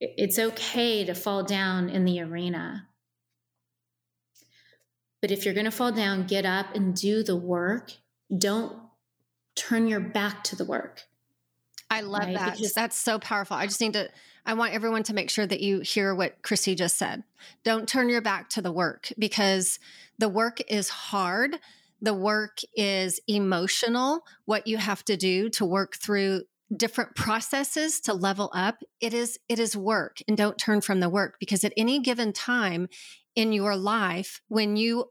it's 0.00 0.38
okay 0.38 1.04
to 1.04 1.14
fall 1.14 1.42
down 1.42 1.90
in 1.90 2.04
the 2.04 2.20
arena. 2.20 2.88
But 5.20 5.30
if 5.30 5.44
you're 5.44 5.54
going 5.54 5.66
to 5.66 5.70
fall 5.70 5.92
down, 5.92 6.26
get 6.26 6.46
up 6.46 6.74
and 6.74 6.94
do 6.94 7.22
the 7.22 7.36
work. 7.36 7.92
Don't 8.36 8.74
turn 9.54 9.86
your 9.86 10.00
back 10.00 10.42
to 10.44 10.56
the 10.56 10.64
work. 10.64 11.02
I 11.90 12.00
love 12.00 12.22
right? 12.22 12.34
that. 12.34 12.56
Because- 12.56 12.72
That's 12.72 12.96
so 12.96 13.18
powerful. 13.18 13.56
I 13.56 13.66
just 13.66 13.80
need 13.80 13.92
to, 13.92 14.08
I 14.46 14.54
want 14.54 14.72
everyone 14.72 15.02
to 15.04 15.14
make 15.14 15.28
sure 15.28 15.46
that 15.46 15.60
you 15.60 15.80
hear 15.80 16.14
what 16.14 16.40
Christy 16.42 16.74
just 16.74 16.96
said. 16.96 17.24
Don't 17.64 17.86
turn 17.86 18.08
your 18.08 18.22
back 18.22 18.48
to 18.50 18.62
the 18.62 18.72
work 18.72 19.12
because 19.18 19.78
the 20.20 20.28
work 20.28 20.60
is 20.68 20.88
hard. 20.88 21.58
The 22.00 22.14
work 22.14 22.58
is 22.74 23.20
emotional. 23.26 24.22
What 24.44 24.66
you 24.66 24.78
have 24.78 25.04
to 25.06 25.16
do 25.16 25.48
to 25.50 25.64
work 25.64 25.96
through 25.96 26.42
different 26.74 27.16
processes 27.16 28.00
to 28.00 28.14
level 28.14 28.48
up 28.54 28.76
it 29.00 29.12
is 29.12 29.40
it 29.48 29.58
is 29.58 29.76
work 29.76 30.18
and 30.28 30.36
don't 30.36 30.56
turn 30.56 30.80
from 30.80 31.00
the 31.00 31.08
work 31.08 31.34
because 31.40 31.64
at 31.64 31.72
any 31.76 31.98
given 31.98 32.32
time 32.32 32.88
in 33.34 33.52
your 33.52 33.74
life 33.74 34.40
when 34.46 34.76
you 34.76 35.06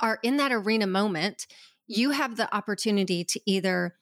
are 0.00 0.18
in 0.22 0.38
that 0.38 0.52
arena 0.52 0.86
moment 0.86 1.46
you 1.86 2.10
have 2.10 2.36
the 2.36 2.54
opportunity 2.54 3.24
to 3.24 3.40
either 3.46 3.94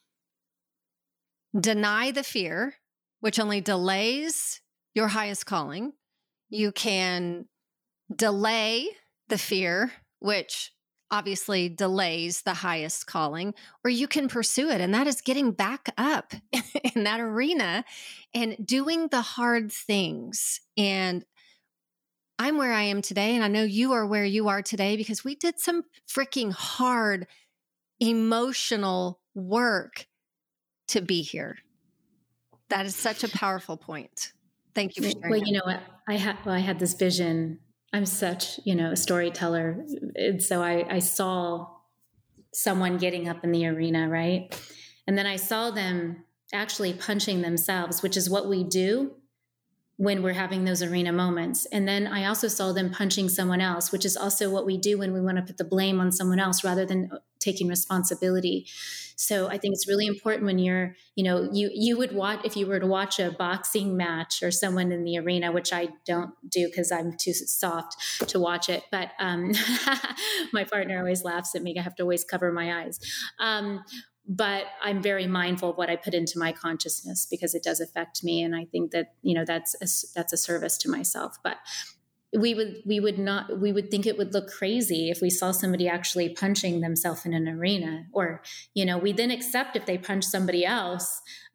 deny 1.59 2.11
the 2.11 2.25
fear, 2.25 2.75
which 3.21 3.39
only 3.39 3.61
delays 3.61 4.61
your 4.95 5.09
highest 5.09 5.47
calling. 5.47 5.93
You 6.49 6.73
can 6.73 7.47
delay 8.15 8.89
the 9.29 9.39
fear, 9.39 9.93
which 10.25 10.73
obviously 11.11 11.69
delays 11.69 12.43
the 12.43 12.55
highest 12.55 13.07
calling, 13.07 13.53
or 13.85 13.91
you 13.91 14.09
can 14.09 14.27
pursue 14.27 14.71
it. 14.71 14.81
And 14.81 14.95
that 14.95 15.07
is 15.07 15.21
getting 15.21 15.53
back 15.53 15.91
up 15.99 16.33
in 16.95 17.05
that 17.05 17.21
arena 17.21 17.85
and 18.33 18.57
doing 18.65 19.09
the 19.09 19.21
hard 19.21 19.71
things. 19.71 20.61
And 20.79 21.27
I'm 22.39 22.57
where 22.57 22.73
I 22.73 22.85
am 22.85 23.03
today. 23.03 23.35
And 23.35 23.45
I 23.45 23.49
know 23.49 23.65
you 23.65 23.93
are 23.93 24.07
where 24.07 24.25
you 24.25 24.49
are 24.49 24.63
today 24.63 24.97
because 24.97 25.25
we 25.25 25.35
did 25.35 25.61
some 25.61 25.83
freaking 26.09 26.53
hard 26.53 27.27
emotional 28.01 29.21
work 29.35 30.07
to 30.89 31.03
be 31.03 31.21
here. 31.21 31.59
That 32.71 32.87
is 32.87 32.97
such 32.97 33.25
a 33.25 33.29
powerful 33.29 33.77
point. 33.77 34.33
Thank 34.75 34.97
you 34.97 35.03
for 35.03 35.11
sharing. 35.11 35.31
Well, 35.31 35.43
you 35.45 35.53
know 35.53 35.65
what? 35.65 35.83
I 36.09 36.17
had 36.17 36.39
well, 36.47 36.55
I 36.55 36.61
had 36.61 36.79
this 36.79 36.95
vision. 36.95 37.61
I'm 37.95 38.07
such, 38.07 38.59
you 38.65 38.75
know, 38.75 38.91
a 38.91 38.97
storyteller. 38.97 39.87
And 40.17 40.43
so 40.43 40.61
I, 40.61 40.85
I 40.97 40.99
saw 40.99 41.69
someone 42.53 42.99
getting 42.99 43.29
up 43.29 43.45
in 43.45 43.53
the 43.53 43.67
arena, 43.69 44.09
right? 44.09 44.53
And 45.07 45.17
then 45.17 45.27
I 45.27 45.37
saw 45.37 45.71
them 45.71 46.25
actually 46.53 46.93
punching 46.93 47.43
themselves, 47.43 48.03
which 48.03 48.17
is 48.17 48.29
what 48.29 48.49
we 48.49 48.65
do 48.65 49.13
when 49.97 50.25
we're 50.25 50.33
having 50.33 50.65
those 50.65 50.83
arena 50.83 51.13
moments. 51.13 51.67
And 51.67 51.87
then 51.87 52.09
I 52.09 52.25
also 52.25 52.49
saw 52.49 52.73
them 52.73 52.91
punching 52.91 53.29
someone 53.29 53.61
else, 53.61 53.93
which 53.93 54.05
is 54.05 54.17
also 54.17 54.51
what 54.51 54.67
we 54.67 54.77
do 54.77 54.99
when 54.99 55.13
we 55.13 55.21
want 55.21 55.37
to 55.37 55.45
put 55.45 55.57
the 55.57 55.65
blame 55.65 56.01
on 56.01 56.11
someone 56.11 56.41
else 56.41 56.65
rather 56.65 56.85
than 56.85 57.13
taking 57.45 57.69
responsibility. 57.69 58.67
So 59.17 59.49
I 59.49 59.59
think 59.59 59.75
it's 59.75 59.87
really 59.87 60.07
important 60.07 60.45
when 60.45 60.59
you're, 60.59 60.97
you 61.15 61.25
know, 61.25 61.49
you 61.53 61.71
you 61.73 61.97
would 61.97 62.13
watch 62.13 62.41
if 62.45 62.57
you 62.57 62.67
were 62.67 62.81
to 62.81 62.87
watch 62.87 63.21
a 63.21 63.31
boxing 63.31 63.97
match 63.97 64.43
or 64.43 64.51
someone 64.51 64.91
in 64.91 65.05
the 65.05 65.19
arena, 65.19 65.53
which 65.53 65.73
I 65.73 65.89
don't 66.05 66.33
do 66.49 66.67
because 66.67 66.91
I'm 66.91 67.17
too 67.17 67.33
soft 67.33 68.29
to 68.29 68.41
watch 68.41 68.69
it. 68.69 68.83
But 68.91 69.11
um, 69.21 69.53
my 70.53 70.65
partner 70.65 70.99
always 70.99 71.23
laughs 71.23 71.55
at 71.55 71.63
me. 71.63 71.77
I 71.79 71.83
have 71.83 71.95
to 71.97 72.03
always 72.03 72.25
cover 72.25 72.51
my 72.51 72.83
eyes. 72.83 72.99
Um, 73.39 73.85
but 74.27 74.65
I'm 74.83 75.03
very 75.03 75.27
mindful 75.27 75.71
of 75.71 75.77
what 75.77 75.91
I 75.91 75.97
put 75.97 76.15
into 76.15 76.39
my 76.39 76.51
consciousness 76.53 77.27
because 77.31 77.55
it 77.55 77.63
does 77.63 77.79
affect 77.81 78.25
me, 78.25 78.43
and 78.43 78.57
I 78.57 78.65
think 78.65 78.91
that 78.93 79.15
you 79.23 79.35
know 79.35 79.45
that's 79.45 79.75
a, 79.75 79.87
that's 80.15 80.33
a 80.33 80.39
service 80.39 80.79
to 80.79 80.91
myself. 80.91 81.37
But 81.45 81.59
we 82.37 82.55
would 82.55 82.83
we 82.85 83.01
would 83.01 83.19
not 83.19 83.61
we 83.61 83.73
would 83.73 83.91
think 83.91 84.07
it 84.07 84.19
would 84.19 84.35
look 84.35 84.51
crazy 84.51 85.11
if 85.11 85.21
we 85.21 85.31
saw 85.31 85.53
somebody 85.53 85.89
actually 85.89 86.31
punching 86.31 86.81
themselves 86.81 87.25
in 87.25 87.33
an 87.33 87.49
arena, 87.49 88.07
or 88.13 88.43
you 88.75 88.85
know 88.85 88.99
we 88.99 89.13
then 89.13 89.31
accept 89.31 89.77
if 89.77 89.87
they 89.87 89.99
punch 89.99 90.25
somebody 90.25 90.65
else. 90.65 91.21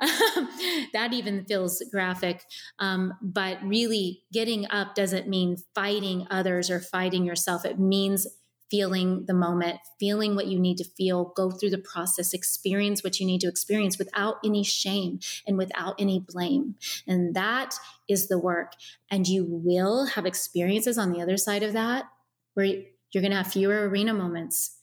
that 0.94 1.10
even 1.12 1.44
feels 1.44 1.84
graphic, 1.92 2.46
um, 2.80 3.14
but 3.22 3.58
really 3.62 4.24
getting 4.32 4.66
up 4.72 4.96
doesn't 4.96 5.28
mean 5.28 5.58
fighting 5.76 6.26
others 6.32 6.70
or 6.70 6.80
fighting 6.80 7.26
yourself. 7.26 7.66
It 7.66 7.78
means 7.78 8.26
feeling 8.70 9.26
the 9.26 9.34
moment, 9.34 9.80
feeling 10.00 10.36
what 10.36 10.48
you 10.48 10.60
need 10.60 10.78
to 10.78 10.84
feel, 10.84 11.34
go 11.36 11.52
through 11.52 11.72
the 11.72 11.78
process, 11.78 12.34
experience 12.34 13.04
what 13.04 13.20
you 13.20 13.26
need 13.26 13.42
to 13.42 13.48
experience 13.48 13.98
without 13.98 14.36
any 14.44 14.64
shame 14.64 15.20
and 15.48 15.58
without 15.58 15.96
any 16.00 16.20
blame. 16.20 16.76
And 17.08 17.36
that 17.36 17.76
is 18.08 18.28
the 18.28 18.40
work. 18.40 18.74
And 19.10 19.28
you 19.28 19.46
will 19.48 20.06
have 20.08 20.26
experiences 20.26 20.98
on 20.98 21.12
the 21.12 21.22
other 21.22 21.38
side 21.38 21.64
of 21.64 21.74
that 21.74 22.06
where 22.54 22.66
you're 22.66 23.22
going 23.22 23.32
to 23.32 23.38
have 23.38 23.52
fewer 23.52 23.88
arena 23.90 24.14
moments. 24.14 24.78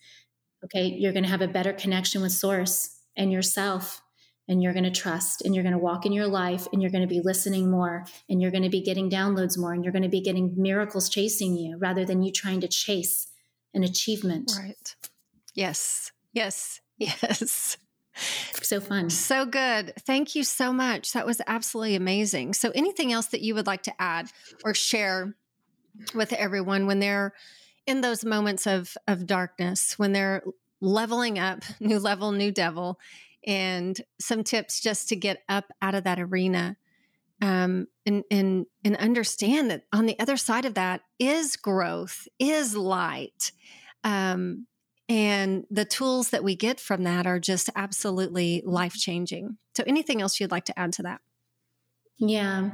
Okay. 0.65 0.87
You're 0.87 1.13
going 1.13 1.25
to 1.25 1.31
have 1.31 1.43
a 1.43 1.49
better 1.49 1.73
connection 1.73 2.23
with 2.23 2.33
source 2.33 2.99
and 3.17 3.33
yourself. 3.33 4.03
And 4.49 4.63
you're 4.63 4.73
going 4.73 4.85
to 4.85 4.93
trust 4.93 5.43
and 5.45 5.57
you're 5.57 5.65
going 5.65 5.73
to 5.73 5.79
walk 5.79 6.07
in 6.07 6.13
your 6.13 6.29
life 6.29 6.69
and 6.73 6.81
you're 6.81 6.93
going 6.93 7.03
to 7.03 7.13
be 7.13 7.21
listening 7.21 7.69
more 7.69 8.07
and 8.29 8.41
you're 8.41 8.53
going 8.53 8.63
to 8.63 8.69
be 8.69 8.81
getting 8.81 9.11
downloads 9.11 9.59
more 9.59 9.73
and 9.73 9.83
you're 9.83 9.93
going 9.93 10.05
to 10.05 10.09
be 10.09 10.21
getting 10.21 10.55
miracles 10.57 11.09
chasing 11.09 11.57
you 11.57 11.77
rather 11.79 12.05
than 12.05 12.23
you 12.23 12.31
trying 12.31 12.61
to 12.61 12.69
chase 12.69 13.27
an 13.75 13.85
achievement. 13.85 14.53
Right. 14.59 14.97
Yes. 15.55 16.13
Yes. 16.33 16.81
Yes. 16.99 17.77
So 18.63 18.81
fun. 18.81 19.11
So 19.11 19.45
good. 19.45 19.93
Thank 20.07 20.35
you 20.35 20.45
so 20.45 20.73
much. 20.73 21.13
That 21.13 21.27
was 21.27 21.43
absolutely 21.47 21.95
amazing. 21.95 22.55
So, 22.55 22.71
anything 22.75 23.13
else 23.13 23.27
that 23.27 23.43
you 23.43 23.55
would 23.55 23.67
like 23.67 23.83
to 23.83 23.93
add 24.01 24.31
or 24.65 24.73
share 24.73 25.35
with 26.15 26.33
everyone 26.33 26.87
when 26.87 27.01
they're 27.01 27.35
in 27.87 28.01
those 28.01 28.25
moments 28.25 28.67
of 28.67 28.97
of 29.07 29.27
darkness, 29.27 29.99
when 29.99 30.15
they're 30.15 30.43
leveling 30.81 31.39
up, 31.39 31.65
new 31.81 31.99
level, 31.99 32.33
new 32.33 32.51
devil, 32.51 32.99
and 33.47 34.01
some 34.19 34.43
tips 34.43 34.81
just 34.81 35.11
to 35.11 35.17
get 35.17 35.43
up 35.51 35.67
out 35.83 35.95
of 35.95 36.05
that 36.05 36.19
arena 36.19 36.79
um, 37.43 37.87
and 38.07 38.25
and 38.31 38.67
and 38.85 38.97
understand 38.97 39.71
that 39.71 39.83
on 39.93 40.07
the 40.07 40.19
other 40.19 40.37
side 40.37 40.65
of 40.65 40.75
that 40.75 41.03
is 41.19 41.57
growth, 41.57 42.27
is 42.39 42.77
light, 42.77 43.53
um, 44.05 44.67
and 45.09 45.65
the 45.71 45.85
tools 45.85 46.31
that 46.31 46.45
we 46.45 46.57
get 46.57 46.81
from 46.81 47.03
that 47.05 47.27
are 47.27 47.41
just 47.41 47.69
absolutely 47.75 48.63
life 48.65 48.95
changing. 48.95 49.59
So, 49.77 49.85
anything 49.87 50.23
else 50.23 50.41
you'd 50.41 50.51
like 50.51 50.65
to 50.67 50.79
add 50.79 50.93
to 50.95 51.03
that? 51.03 51.21
Yeah, 52.19 52.71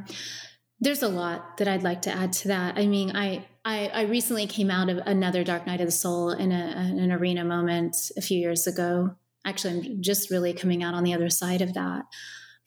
there's 0.80 1.02
a 1.02 1.08
lot 1.08 1.56
that 1.56 1.66
I'd 1.66 1.82
like 1.82 2.02
to 2.02 2.12
add 2.12 2.32
to 2.34 2.48
that. 2.48 2.78
I 2.78 2.86
mean, 2.86 3.16
I 3.16 3.46
I, 3.64 3.90
I 3.94 4.02
recently 4.02 4.46
came 4.46 4.70
out 4.70 4.88
of 4.88 4.98
another 5.06 5.44
Dark 5.44 5.66
Night 5.66 5.80
of 5.80 5.86
the 5.86 5.92
Soul 5.92 6.30
in 6.30 6.52
a, 6.52 6.74
an 6.76 7.12
arena 7.12 7.44
moment 7.44 7.96
a 8.16 8.20
few 8.20 8.38
years 8.38 8.66
ago. 8.66 9.14
Actually, 9.44 9.74
I'm 9.78 10.02
just 10.02 10.30
really 10.30 10.52
coming 10.52 10.82
out 10.82 10.94
on 10.94 11.04
the 11.04 11.14
other 11.14 11.30
side 11.30 11.62
of 11.62 11.74
that 11.74 12.04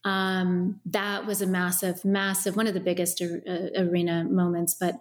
um, 0.06 0.80
that 0.86 1.26
was 1.26 1.42
a 1.42 1.48
massive, 1.48 2.06
massive, 2.06 2.56
one 2.56 2.68
of 2.68 2.76
the 2.76 2.80
biggest 2.80 3.22
uh, 3.22 3.28
arena 3.76 4.24
moments. 4.24 4.76
But 4.80 5.00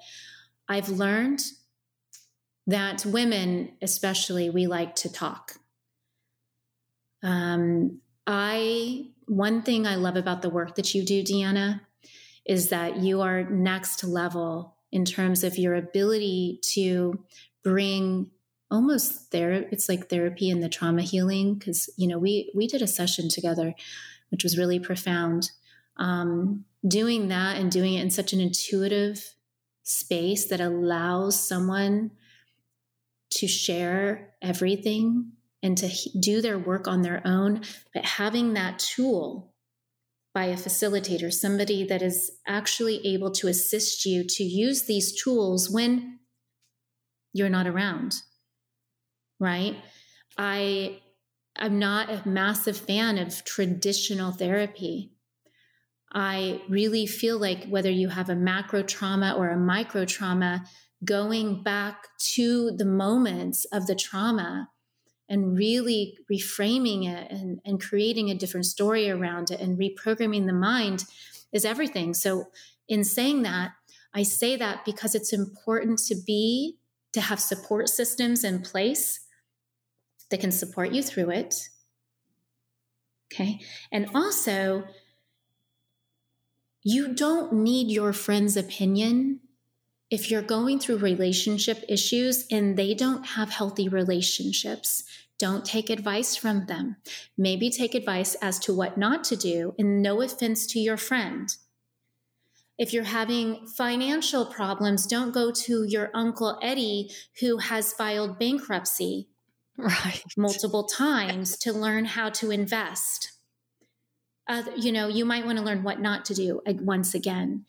I've 0.67 0.89
learned 0.89 1.43
that 2.67 3.05
women, 3.05 3.73
especially, 3.83 4.49
we 4.49 4.67
like 4.67 4.97
to 4.97 5.13
talk. 5.13 5.59
Um, 7.23 8.01
I, 8.27 9.09
one 9.27 9.61
thing 9.61 9.87
I 9.87 9.97
love 9.97 10.17
about 10.17 10.41
the 10.41 10.49
work 10.49 10.75
that 10.77 10.95
you 10.95 11.05
do, 11.05 11.23
Deanna, 11.23 11.83
is 12.47 12.71
that 12.71 12.97
you 12.97 13.21
are 13.21 13.45
next 13.45 14.03
level 14.05 14.77
in 14.91 15.05
terms 15.05 15.45
of 15.45 15.59
your 15.59 15.75
ability 15.75 16.61
to 16.73 17.23
bring 17.63 18.31
almost 18.71 19.31
there 19.31 19.53
it's 19.71 19.89
like 19.89 20.09
therapy 20.09 20.51
and 20.51 20.63
the 20.63 20.69
trauma 20.69 21.03
healing 21.03 21.55
because 21.55 21.89
you 21.97 22.09
know 22.09 22.19
we 22.19 22.51
we 22.55 22.67
did 22.67 22.83
a 22.83 22.87
session 22.87 23.29
together 23.29 23.75
which 24.35 24.43
was 24.43 24.59
really 24.59 24.81
profound. 24.81 25.49
Um, 25.97 26.65
doing 26.87 27.29
that 27.29 27.57
and 27.57 27.71
doing 27.71 27.95
it 27.95 28.03
in 28.03 28.11
such 28.11 28.33
an 28.33 28.41
intuitive 28.41 29.37
space 29.85 30.47
that 30.47 30.61
allows 30.61 31.39
someone 31.39 32.11
to 33.31 33.47
share 33.47 34.35
everything 34.43 35.31
and 35.63 35.79
to 35.79 35.89
do 36.19 36.43
their 36.43 36.59
work 36.59 36.89
on 36.89 37.03
their 37.03 37.23
own, 37.25 37.61
but 37.95 38.05
having 38.05 38.55
that 38.55 38.81
tool 38.81 39.55
by 40.35 40.47
a 40.47 40.57
facilitator, 40.57 41.33
somebody 41.33 41.87
that 41.87 42.03
is 42.03 42.33
actually 42.45 43.07
able 43.07 43.31
to 43.31 43.47
assist 43.47 44.05
you 44.05 44.25
to 44.25 44.43
use 44.43 44.83
these 44.83 45.23
tools 45.23 45.71
when 45.71 46.19
you're 47.33 47.49
not 47.49 47.69
around, 47.69 48.17
right? 49.39 49.77
I 50.37 50.99
I'm 51.57 51.79
not 51.79 52.11
a 52.11 52.29
massive 52.29 52.77
fan 52.77 53.19
of 53.19 53.45
traditional 53.45 54.33
therapy. 54.33 55.13
I 56.13 56.63
really 56.69 57.07
feel 57.07 57.39
like 57.39 57.67
whether 57.67 57.91
you 57.91 58.09
have 58.09 58.29
a 58.29 58.37
macro 58.37 58.83
trauma 58.83 59.35
or 59.37 59.51
a 59.51 59.57
micro 59.57 60.05
trauma, 60.05 60.65
going 61.05 61.63
back 61.63 62.09
to 62.19 62.71
the 62.73 62.85
moments 62.85 63.65
of 63.67 63.87
the 63.87 63.95
trauma 63.95 64.71
and 65.29 65.57
really 65.57 66.19
reframing 66.31 67.09
it 67.09 67.31
and, 67.31 67.61
and 67.65 67.81
creating 67.81 68.31
a 68.31 68.35
different 68.35 68.67
story 68.67 69.11
around 69.11 69.51
it 69.51 69.61
and 69.61 69.79
reprogramming 69.79 70.47
the 70.47 70.53
mind 70.53 71.05
is 71.53 71.65
everything. 71.65 72.15
So, 72.15 72.47
in 72.87 73.03
saying 73.03 73.43
that, 73.43 73.73
I 74.13 74.23
say 74.23 74.57
that 74.57 74.85
because 74.85 75.15
it's 75.15 75.33
important 75.33 75.99
to 76.07 76.15
be, 76.15 76.77
to 77.13 77.21
have 77.21 77.41
support 77.41 77.89
systems 77.89 78.45
in 78.45 78.61
place 78.61 79.24
that 80.31 80.41
can 80.41 80.53
support 80.53 80.93
you 80.93 81.03
through 81.03 81.31
it. 81.31 81.69
Okay. 83.33 83.61
And 83.91 84.09
also, 84.15 84.85
you 86.83 87.15
don't 87.15 87.53
need 87.53 87.91
your 87.91 88.13
friend's 88.13 88.57
opinion 88.57 89.41
if 90.11 90.31
you're 90.31 90.43
going 90.43 90.79
through 90.79 90.99
relationship 90.99 91.83
issues 91.89 92.47
and 92.51 92.77
they 92.77 92.95
don't 92.95 93.25
have 93.25 93.51
healthy 93.51 93.89
relationships. 93.89 95.03
Don't 95.39 95.65
take 95.65 95.91
advice 95.91 96.37
from 96.37 96.67
them. 96.67 96.97
Maybe 97.37 97.71
take 97.71 97.95
advice 97.95 98.37
as 98.37 98.59
to 98.61 98.73
what 98.73 98.97
not 98.97 99.25
to 99.25 99.37
do, 99.37 99.75
and 99.79 100.01
no 100.01 100.23
offense 100.23 100.67
to 100.69 100.79
your 100.79 100.97
friend. 100.97 101.49
If 102.79 102.93
you're 102.93 103.05
having 103.05 103.67
financial 103.67 104.47
problems, 104.47 105.07
don't 105.07 105.33
go 105.33 105.51
to 105.51 105.85
your 105.85 106.11
Uncle 106.15 106.59
Eddie 106.63 107.11
who 107.41 107.59
has 107.59 107.93
filed 107.93 108.39
bankruptcy 108.39 109.29
right. 109.79 110.23
multiple 110.37 110.85
times 110.85 111.57
to 111.59 111.73
learn 111.73 112.05
how 112.05 112.31
to 112.31 112.51
invest. 112.51 113.33
Uh, 114.47 114.63
you 114.77 114.93
know 114.93 115.09
you 115.09 115.25
might 115.25 115.47
want 115.47 115.59
to 115.59 115.65
learn 115.65 115.83
what 115.83 116.01
not 116.01 116.25
to 116.27 116.35
do 116.35 116.61
once 116.67 117.15
again. 117.15 117.65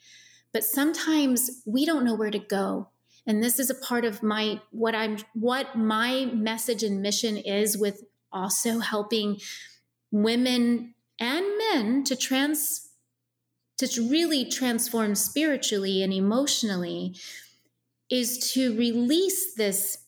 But 0.53 0.63
sometimes 0.63 1.61
we 1.65 1.85
don't 1.85 2.05
know 2.05 2.15
where 2.15 2.31
to 2.31 2.39
go. 2.39 2.89
And 3.27 3.43
this 3.43 3.59
is 3.59 3.69
a 3.69 3.75
part 3.75 4.05
of 4.05 4.21
my 4.21 4.61
what 4.71 4.93
i'm 4.93 5.17
what 5.33 5.75
my 5.75 6.25
message 6.33 6.83
and 6.83 7.01
mission 7.01 7.37
is 7.37 7.77
with 7.77 8.03
also 8.31 8.79
helping 8.79 9.39
women 10.11 10.93
and 11.19 11.45
men 11.57 12.03
to 12.03 12.15
trans 12.15 12.89
to 13.77 13.87
really 14.09 14.45
transform 14.45 15.15
spiritually 15.15 16.01
and 16.01 16.13
emotionally 16.13 17.15
is 18.09 18.51
to 18.53 18.77
release 18.77 19.55
this 19.55 20.04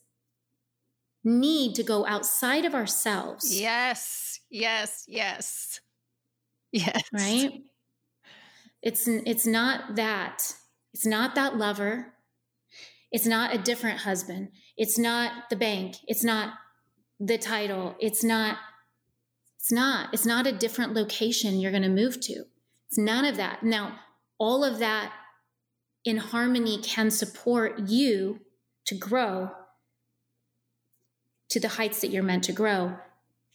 need 1.27 1.75
to 1.75 1.83
go 1.83 2.05
outside 2.05 2.65
of 2.65 2.73
ourselves. 2.73 3.59
Yes, 3.59 4.39
yes, 4.49 5.03
yes. 5.07 5.81
Yes. 6.71 7.03
Right? 7.13 7.63
It's 8.81 9.07
it's 9.07 9.45
not 9.45 9.95
that. 9.95 10.53
It's 10.93 11.05
not 11.05 11.35
that 11.35 11.57
lover. 11.57 12.13
It's 13.11 13.25
not 13.25 13.53
a 13.53 13.57
different 13.57 13.99
husband. 13.99 14.49
It's 14.77 14.97
not 14.97 15.49
the 15.49 15.55
bank. 15.55 15.97
It's 16.07 16.23
not 16.23 16.53
the 17.19 17.37
title. 17.37 17.95
It's 17.99 18.23
not 18.23 18.57
it's 19.59 19.71
not. 19.71 20.13
It's 20.13 20.25
not 20.25 20.47
a 20.47 20.51
different 20.51 20.93
location 20.93 21.59
you're 21.59 21.71
going 21.71 21.83
to 21.83 21.89
move 21.89 22.21
to. 22.21 22.43
It's 22.87 22.97
none 22.97 23.25
of 23.25 23.35
that. 23.37 23.63
Now, 23.63 23.99
all 24.37 24.63
of 24.63 24.79
that 24.79 25.11
in 26.05 26.17
harmony 26.17 26.79
can 26.81 27.11
support 27.11 27.79
you 27.79 28.39
to 28.85 28.95
grow 28.95 29.51
to 31.49 31.59
the 31.59 31.69
heights 31.69 32.01
that 32.01 32.09
you're 32.09 32.23
meant 32.23 32.43
to 32.45 32.53
grow. 32.53 32.97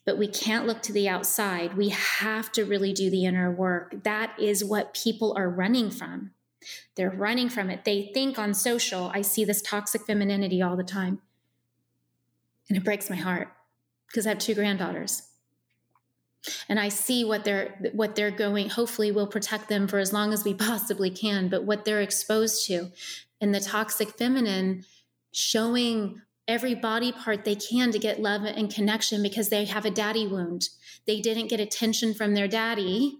But 0.05 0.19
we 0.19 0.27
can't 0.27 0.67
look 0.67 0.83
to 0.83 0.93
the 0.93 1.09
outside. 1.09 1.77
We 1.77 1.91
have 1.91 2.51
to 2.53 2.65
really 2.65 2.93
do 2.93 3.09
the 3.09 3.25
inner 3.25 3.51
work. 3.51 4.03
That 4.03 4.39
is 4.39 4.65
what 4.65 4.95
people 4.95 5.35
are 5.37 5.49
running 5.49 5.91
from. 5.91 6.33
They're 6.97 7.11
running 7.11 7.49
from 7.49 7.71
it. 7.71 7.85
They 7.85 8.11
think 8.15 8.39
on 8.39 8.55
social, 8.55 9.11
I 9.15 9.23
see 9.23 9.45
this 9.45 9.63
toxic 9.63 10.03
femininity 10.03 10.63
all 10.63 10.77
the 10.77 10.85
time. 10.85 11.21
And 12.69 12.77
it 12.77 12.85
breaks 12.85 13.11
my 13.11 13.17
heart 13.17 13.49
because 14.07 14.27
I 14.27 14.31
have 14.31 14.39
two 14.39 14.55
granddaughters. 14.55 15.23
And 16.69 16.81
I 16.81 16.89
see 16.89 17.25
what 17.25 17.45
they're 17.45 17.91
what 17.93 18.17
they're 18.17 18.33
going, 18.33 18.69
hopefully 18.69 19.13
we'll 19.13 19.29
protect 19.29 19.69
them 19.69 19.87
for 19.87 19.99
as 19.99 20.13
long 20.13 20.33
as 20.33 20.45
we 20.45 20.55
possibly 20.69 21.11
can, 21.11 21.49
but 21.49 21.65
what 21.65 21.85
they're 21.85 22.01
exposed 22.01 22.67
to 22.67 22.91
and 23.41 23.55
the 23.55 23.61
toxic 23.61 24.11
feminine 24.11 24.85
showing 25.33 26.23
every 26.49 26.75
body 26.75 27.13
part 27.13 27.45
they 27.45 27.55
can 27.55 27.93
to 27.93 27.99
get 27.99 28.21
love 28.21 28.43
and 28.43 28.73
connection 28.73 29.23
because 29.23 29.49
they 29.49 29.65
have 29.65 29.85
a 29.85 29.91
daddy 29.91 30.27
wound. 30.27 30.69
They 31.07 31.21
didn't 31.21 31.49
get 31.49 31.61
attention 31.61 32.15
from 32.15 32.35
their 32.35 32.49
daddy 32.49 33.19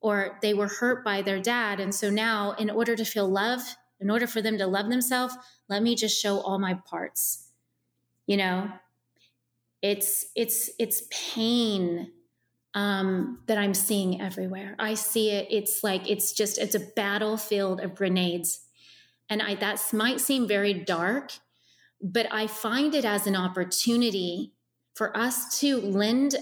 or 0.00 0.38
they 0.42 0.52
were 0.52 0.68
hurt 0.68 1.04
by 1.04 1.22
their 1.22 1.40
dad. 1.40 1.80
And 1.80 1.94
so 1.94 2.10
now, 2.10 2.52
in 2.58 2.68
order 2.68 2.96
to 2.96 3.04
feel 3.04 3.28
love, 3.28 3.76
in 4.00 4.10
order 4.10 4.26
for 4.26 4.42
them 4.42 4.58
to 4.58 4.66
love 4.66 4.90
themselves, 4.90 5.34
let 5.68 5.82
me 5.82 5.94
just 5.94 6.20
show 6.20 6.40
all 6.40 6.58
my 6.58 6.74
parts. 6.74 7.48
You 8.26 8.36
know, 8.36 8.70
it's 9.80 10.26
it's 10.34 10.70
it's 10.78 11.02
pain 11.10 12.10
um, 12.74 13.40
that 13.46 13.58
I'm 13.58 13.74
seeing 13.74 14.20
everywhere. 14.20 14.74
I 14.78 14.94
see 14.94 15.30
it. 15.30 15.48
It's 15.50 15.84
like 15.84 16.10
it's 16.10 16.32
just 16.32 16.58
it's 16.58 16.74
a 16.74 16.80
battlefield 16.80 17.80
of 17.80 17.94
grenades, 17.94 18.60
and 19.28 19.40
I 19.40 19.54
that 19.56 19.80
might 19.92 20.20
seem 20.20 20.48
very 20.48 20.72
dark, 20.74 21.32
but 22.02 22.26
I 22.32 22.46
find 22.46 22.94
it 22.94 23.04
as 23.04 23.26
an 23.26 23.36
opportunity 23.36 24.52
for 24.94 25.16
us 25.16 25.60
to 25.60 25.80
lend 25.80 26.36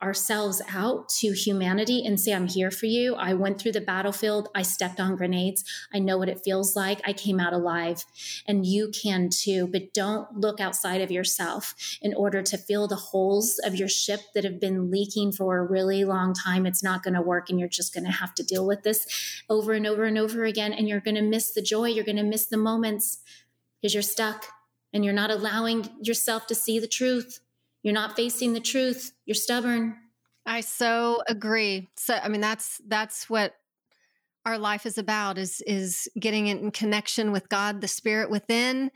ourselves 0.00 0.62
out 0.72 1.08
to 1.08 1.32
humanity 1.32 2.04
and 2.06 2.20
say, 2.20 2.32
I'm 2.32 2.46
here 2.46 2.70
for 2.70 2.86
you. 2.86 3.16
I 3.16 3.34
went 3.34 3.60
through 3.60 3.72
the 3.72 3.80
battlefield. 3.80 4.48
I 4.54 4.62
stepped 4.62 5.00
on 5.00 5.16
grenades. 5.16 5.64
I 5.92 5.98
know 5.98 6.18
what 6.18 6.28
it 6.28 6.40
feels 6.44 6.76
like. 6.76 7.00
I 7.04 7.12
came 7.12 7.40
out 7.40 7.52
alive. 7.52 8.04
And 8.46 8.64
you 8.64 8.92
can 8.92 9.28
too. 9.28 9.66
But 9.66 9.92
don't 9.94 10.36
look 10.36 10.60
outside 10.60 11.00
of 11.00 11.10
yourself 11.10 11.74
in 12.00 12.14
order 12.14 12.42
to 12.42 12.56
fill 12.56 12.86
the 12.86 12.94
holes 12.94 13.58
of 13.64 13.74
your 13.74 13.88
ship 13.88 14.20
that 14.34 14.44
have 14.44 14.60
been 14.60 14.90
leaking 14.90 15.32
for 15.32 15.58
a 15.58 15.66
really 15.66 16.04
long 16.04 16.32
time. 16.32 16.64
It's 16.64 16.82
not 16.82 17.02
going 17.02 17.14
to 17.14 17.22
work. 17.22 17.50
And 17.50 17.58
you're 17.58 17.68
just 17.68 17.92
going 17.92 18.04
to 18.04 18.12
have 18.12 18.34
to 18.36 18.44
deal 18.44 18.66
with 18.66 18.84
this 18.84 19.42
over 19.50 19.72
and 19.72 19.86
over 19.86 20.04
and 20.04 20.16
over 20.16 20.44
again. 20.44 20.72
And 20.72 20.88
you're 20.88 21.00
going 21.00 21.16
to 21.16 21.22
miss 21.22 21.52
the 21.52 21.62
joy. 21.62 21.86
You're 21.86 22.04
going 22.04 22.16
to 22.16 22.22
miss 22.22 22.46
the 22.46 22.56
moments 22.56 23.18
because 23.80 23.94
you're 23.94 24.02
stuck 24.02 24.46
and 24.92 25.04
you're 25.04 25.14
not 25.14 25.30
allowing 25.30 25.88
yourself 26.00 26.46
to 26.48 26.54
see 26.54 26.78
the 26.78 26.88
truth. 26.88 27.40
You're 27.82 27.94
not 27.94 28.16
facing 28.16 28.52
the 28.52 28.60
truth. 28.60 29.12
You're 29.26 29.34
stubborn. 29.34 29.96
I 30.46 30.62
so 30.62 31.22
agree. 31.28 31.88
So 31.96 32.14
I 32.14 32.28
mean 32.28 32.40
that's 32.40 32.80
that's 32.86 33.28
what 33.28 33.54
our 34.46 34.58
life 34.58 34.86
is 34.86 34.96
about 34.96 35.36
is 35.36 35.62
is 35.66 36.08
getting 36.18 36.46
in 36.46 36.70
connection 36.70 37.32
with 37.32 37.48
God, 37.48 37.80
the 37.80 37.88
spirit 37.88 38.30
within 38.30 38.90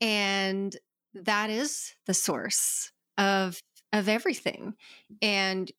and 0.00 0.74
that 1.14 1.50
is 1.50 1.94
the 2.06 2.14
source 2.14 2.90
of 3.18 3.62
of 3.92 4.08
everything. 4.08 4.74
And 5.22 5.70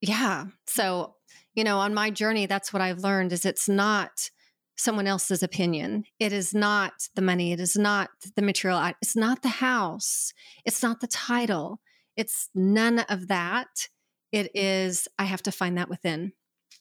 yeah, 0.00 0.46
so 0.66 1.14
you 1.54 1.62
know, 1.62 1.78
on 1.78 1.94
my 1.94 2.10
journey 2.10 2.46
that's 2.46 2.72
what 2.72 2.82
I've 2.82 2.98
learned 2.98 3.32
is 3.32 3.44
it's 3.44 3.68
not 3.68 4.30
someone 4.76 5.06
else's 5.06 5.42
opinion. 5.42 6.04
It 6.18 6.32
is 6.32 6.54
not 6.54 7.08
the 7.14 7.22
money. 7.22 7.52
It 7.52 7.60
is 7.60 7.76
not 7.76 8.10
the 8.34 8.42
material. 8.42 8.92
It's 9.00 9.16
not 9.16 9.42
the 9.42 9.48
house. 9.48 10.32
It's 10.64 10.82
not 10.82 11.00
the 11.00 11.06
title. 11.06 11.80
It's 12.16 12.48
none 12.54 13.00
of 13.00 13.28
that. 13.28 13.88
It 14.32 14.50
is, 14.54 15.06
I 15.18 15.24
have 15.24 15.42
to 15.44 15.52
find 15.52 15.78
that 15.78 15.88
within 15.88 16.32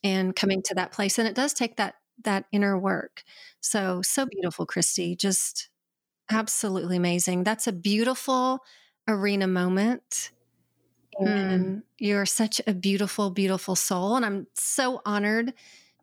and 0.04 0.36
coming 0.36 0.62
to 0.64 0.76
that 0.76 0.92
place. 0.92 1.20
And 1.20 1.28
it 1.28 1.36
does 1.36 1.54
take 1.54 1.78
that, 1.78 1.96
that 2.24 2.46
inner 2.52 2.78
work. 2.78 3.24
So, 3.62 4.02
so 4.02 4.26
beautiful, 4.26 4.66
Christy. 4.66 5.16
Just 5.16 5.70
absolutely 6.32 6.98
amazing. 6.98 7.44
That's 7.44 7.68
a 7.68 7.72
beautiful 7.72 8.60
arena 9.08 9.48
moment. 9.48 10.32
Hmm. 11.18 11.28
And 11.28 11.66
mm. 11.66 11.82
you're 12.00 12.26
such 12.26 12.60
a 12.66 12.74
beautiful, 12.74 13.30
beautiful 13.30 13.76
soul. 13.76 14.16
And 14.16 14.26
I'm 14.26 14.48
so 14.56 15.02
honored 15.06 15.54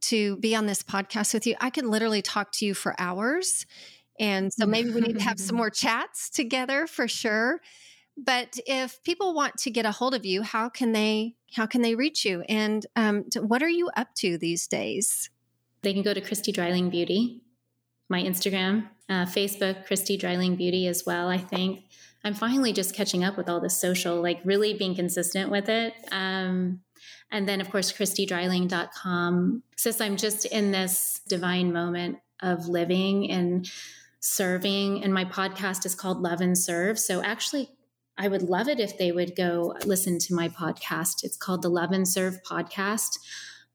to 0.03 0.37
be 0.37 0.55
on 0.55 0.67
this 0.67 0.83
podcast 0.83 1.35
with 1.35 1.47
you. 1.47 1.57
I 1.61 1.71
could 1.71 1.85
literally 1.85 2.23
talk 2.23 2.53
to 2.53 2.67
you 2.67 2.75
for 2.75 2.95
hours. 2.99 3.67
And 4.19 4.53
so 4.53 4.67
maybe 4.67 4.91
we 4.91 5.01
need 5.01 5.19
to 5.19 5.25
have 5.25 5.41
some 5.41 5.57
more 5.59 5.71
chats 5.71 6.29
together 6.29 6.87
for 6.87 7.09
sure. 7.09 7.61
But 8.17 8.59
if 8.67 9.03
people 9.03 9.35
want 9.35 9.57
to 9.59 9.71
get 9.71 9.87
a 9.87 9.93
hold 9.93 10.15
of 10.15 10.27
you, 10.27 10.43
how 10.43 10.69
can 10.69 10.93
they 10.93 11.37
how 11.55 11.67
can 11.67 11.83
they 11.83 11.95
reach 11.95 12.25
you? 12.25 12.43
And 12.49 12.87
um, 12.95 13.25
what 13.39 13.63
are 13.63 13.69
you 13.69 13.91
up 13.97 14.15
to 14.17 14.39
these 14.39 14.67
days? 14.67 15.31
They 15.83 15.93
can 15.93 16.03
go 16.03 16.15
to 16.15 16.21
Christy 16.21 16.53
Dreiling 16.53 16.91
Beauty, 16.91 17.43
my 18.09 18.23
Instagram, 18.23 18.89
uh, 19.09 19.25
Facebook, 19.25 19.87
Christy 19.87 20.17
Dreiling 20.17 20.55
Beauty 20.55 20.87
as 20.87 21.05
well. 21.07 21.29
I 21.29 21.39
think 21.39 21.85
I'm 22.23 22.35
finally 22.35 22.73
just 22.73 22.95
catching 22.95 23.25
up 23.25 23.37
with 23.37 23.49
all 23.49 23.61
the 23.61 23.71
social, 23.71 24.21
like 24.21 24.41
really 24.45 24.75
being 24.75 24.95
consistent 24.95 25.51
with 25.51 25.69
it. 25.69 25.95
Um, 26.13 26.81
and 27.31 27.49
then, 27.49 27.61
of 27.61 27.71
course, 27.71 27.93
ChristyDreiling.com. 27.93 29.63
Since 29.77 30.01
I'm 30.01 30.17
just 30.17 30.47
in 30.47 30.73
this 30.73 31.21
divine 31.29 31.73
moment 31.73 32.19
of 32.41 32.67
living 32.67 33.31
and 33.31 33.71
serving, 34.21 35.05
and 35.05 35.15
my 35.15 35.25
podcast 35.25 35.87
is 35.87 35.95
called 35.95 36.21
Love 36.23 36.41
and 36.41 36.57
Serve. 36.57 36.99
So, 36.99 37.23
actually, 37.23 37.71
I 38.19 38.29
would 38.29 38.43
love 38.43 38.69
it 38.69 38.81
if 38.81 38.99
they 38.99 39.13
would 39.13 39.35
go 39.35 39.75
listen 39.87 40.19
to 40.19 40.35
my 40.35 40.49
podcast. 40.49 41.25
It's 41.25 41.37
called 41.37 41.63
the 41.63 41.71
Love 41.71 41.93
and 41.93 42.07
Serve 42.07 42.39
Podcast, 42.43 43.19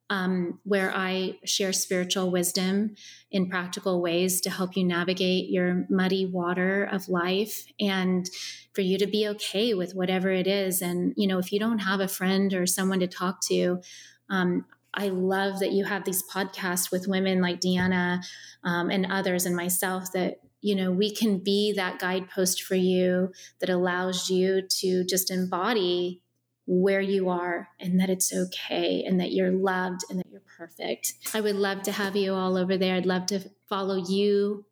um, 0.10 0.60
where 0.64 0.92
I 0.96 1.40
share 1.46 1.74
spiritual 1.74 2.30
wisdom 2.30 2.96
in 3.32 3.50
practical 3.50 4.02
ways 4.02 4.40
to 4.42 4.50
help 4.50 4.78
you 4.78 4.84
navigate 4.84 5.50
your 5.50 5.86
muddy 5.90 6.26
water 6.26 6.84
of 6.84 7.10
life 7.10 7.66
and 7.80 8.30
for 8.74 8.82
you 8.82 8.98
to 9.00 9.08
be 9.08 9.28
okay 9.30 9.74
with 9.74 9.96
whatever 9.96 10.30
it 10.30 10.48
is. 10.48 10.82
And, 10.82 11.14
you 11.18 11.28
know, 11.28 11.40
if 11.40 11.52
you 11.52 11.60
don't 11.60 11.80
have 11.80 12.00
a 12.00 12.08
friend 12.08 12.54
or 12.54 12.68
someone 12.68 13.00
to 13.00 13.08
talk 13.08 13.42
to, 13.48 13.82
um, 14.30 14.66
I 14.94 15.10
love 15.10 15.60
that 15.60 15.72
you 15.72 15.86
have 15.86 16.06
these 16.06 16.24
podcasts 16.32 16.92
with 16.92 17.08
women 17.08 17.42
like 17.42 17.60
Deanna 17.60 18.24
um, 18.64 18.90
and 18.90 19.08
others 19.08 19.46
and 19.46 19.56
myself 19.56 20.12
that 20.14 20.40
you 20.62 20.74
know, 20.74 20.92
we 20.92 21.14
can 21.14 21.38
be 21.38 21.74
that 21.74 22.00
guidepost 22.00 22.64
for 22.64 22.74
you 22.74 23.32
that 23.60 23.70
allows 23.70 24.32
you 24.32 24.64
to 24.68 25.04
just 25.04 25.30
embody 25.30 26.24
where 26.68 27.02
you 27.02 27.30
are 27.30 27.70
and 27.80 28.00
that 28.00 28.10
it's 28.10 28.34
okay 28.34 29.04
and 29.06 29.20
that 29.20 29.32
you're 29.32 29.52
loved 29.52 30.02
and 30.10 30.20
that 30.20 30.28
you're 30.30 30.42
perfect. 30.58 31.14
I 31.34 31.42
would 31.42 31.56
love 31.56 31.84
to 31.84 31.92
have 31.92 32.16
you 32.16 32.34
all 32.34 32.58
over 32.58 32.78
there. 32.78 32.96
I'd 32.96 33.06
love 33.06 33.28
to 33.28 33.40
follow 33.68 33.96
you 33.96 34.66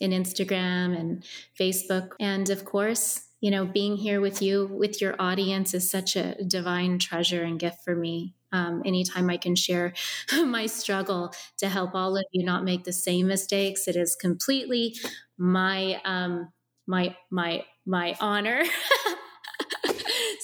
in 0.00 0.10
Instagram 0.10 0.98
and 0.98 1.24
Facebook. 1.58 2.10
And 2.20 2.50
of 2.50 2.64
course, 2.64 3.24
you 3.40 3.50
know, 3.50 3.64
being 3.64 3.96
here 3.96 4.20
with 4.20 4.42
you, 4.42 4.66
with 4.66 5.00
your 5.00 5.14
audience 5.18 5.74
is 5.74 5.88
such 5.88 6.16
a 6.16 6.42
divine 6.44 6.98
treasure 6.98 7.42
and 7.42 7.58
gift 7.58 7.84
for 7.84 7.94
me. 7.94 8.34
Um, 8.50 8.82
anytime 8.84 9.30
I 9.30 9.36
can 9.36 9.54
share 9.54 9.92
my 10.32 10.66
struggle 10.66 11.32
to 11.58 11.68
help 11.68 11.94
all 11.94 12.16
of 12.16 12.24
you 12.32 12.44
not 12.44 12.64
make 12.64 12.84
the 12.84 12.92
same 12.92 13.28
mistakes, 13.28 13.86
it 13.86 13.94
is 13.94 14.16
completely 14.16 14.96
my 15.36 16.00
um, 16.04 16.52
my 16.86 17.14
my 17.30 17.64
my 17.86 18.16
honor. 18.20 18.62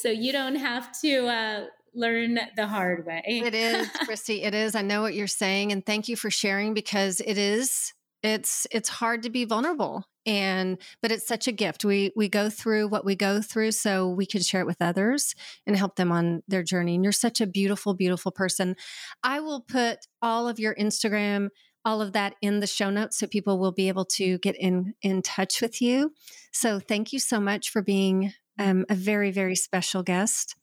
so 0.04 0.10
you 0.10 0.32
don't 0.32 0.56
have 0.56 0.92
to 1.00 1.26
uh, 1.26 1.64
learn 1.94 2.38
the 2.56 2.66
hard 2.66 3.06
way. 3.06 3.22
it 3.24 3.54
is, 3.54 3.88
Christy. 4.04 4.42
It 4.42 4.54
is. 4.54 4.74
I 4.74 4.82
know 4.82 5.00
what 5.00 5.14
you're 5.14 5.26
saying, 5.26 5.72
and 5.72 5.84
thank 5.84 6.08
you 6.08 6.16
for 6.16 6.30
sharing 6.30 6.74
because 6.74 7.20
it 7.20 7.38
is. 7.38 7.94
It's 8.22 8.66
it's 8.70 8.90
hard 8.90 9.22
to 9.22 9.30
be 9.30 9.46
vulnerable 9.46 10.04
and 10.26 10.78
but 11.02 11.12
it's 11.12 11.26
such 11.26 11.46
a 11.46 11.52
gift 11.52 11.84
we 11.84 12.10
we 12.16 12.26
go 12.26 12.48
through 12.48 12.88
what 12.88 13.04
we 13.04 13.14
go 13.14 13.42
through 13.42 13.70
so 13.70 14.08
we 14.08 14.24
can 14.24 14.40
share 14.40 14.62
it 14.62 14.66
with 14.66 14.80
others 14.80 15.34
and 15.66 15.76
help 15.76 15.96
them 15.96 16.10
on 16.10 16.42
their 16.48 16.62
journey 16.62 16.94
and 16.94 17.04
you're 17.04 17.12
such 17.12 17.42
a 17.42 17.46
beautiful 17.46 17.92
beautiful 17.92 18.32
person 18.32 18.76
i 19.22 19.40
will 19.40 19.60
put 19.60 19.98
all 20.22 20.48
of 20.48 20.58
your 20.58 20.74
instagram 20.76 21.48
all 21.84 22.00
of 22.00 22.12
that 22.12 22.34
in 22.40 22.60
the 22.60 22.66
show 22.66 22.88
notes 22.88 23.18
so 23.18 23.26
people 23.26 23.58
will 23.58 23.72
be 23.72 23.88
able 23.88 24.06
to 24.06 24.38
get 24.38 24.56
in 24.56 24.94
in 25.02 25.20
touch 25.20 25.60
with 25.60 25.82
you 25.82 26.14
so 26.50 26.80
thank 26.80 27.12
you 27.12 27.18
so 27.18 27.38
much 27.38 27.68
for 27.68 27.82
being 27.82 28.32
um, 28.58 28.84
a 28.88 28.94
very 28.94 29.30
very 29.30 29.56
special 29.56 30.02
guest 30.02 30.56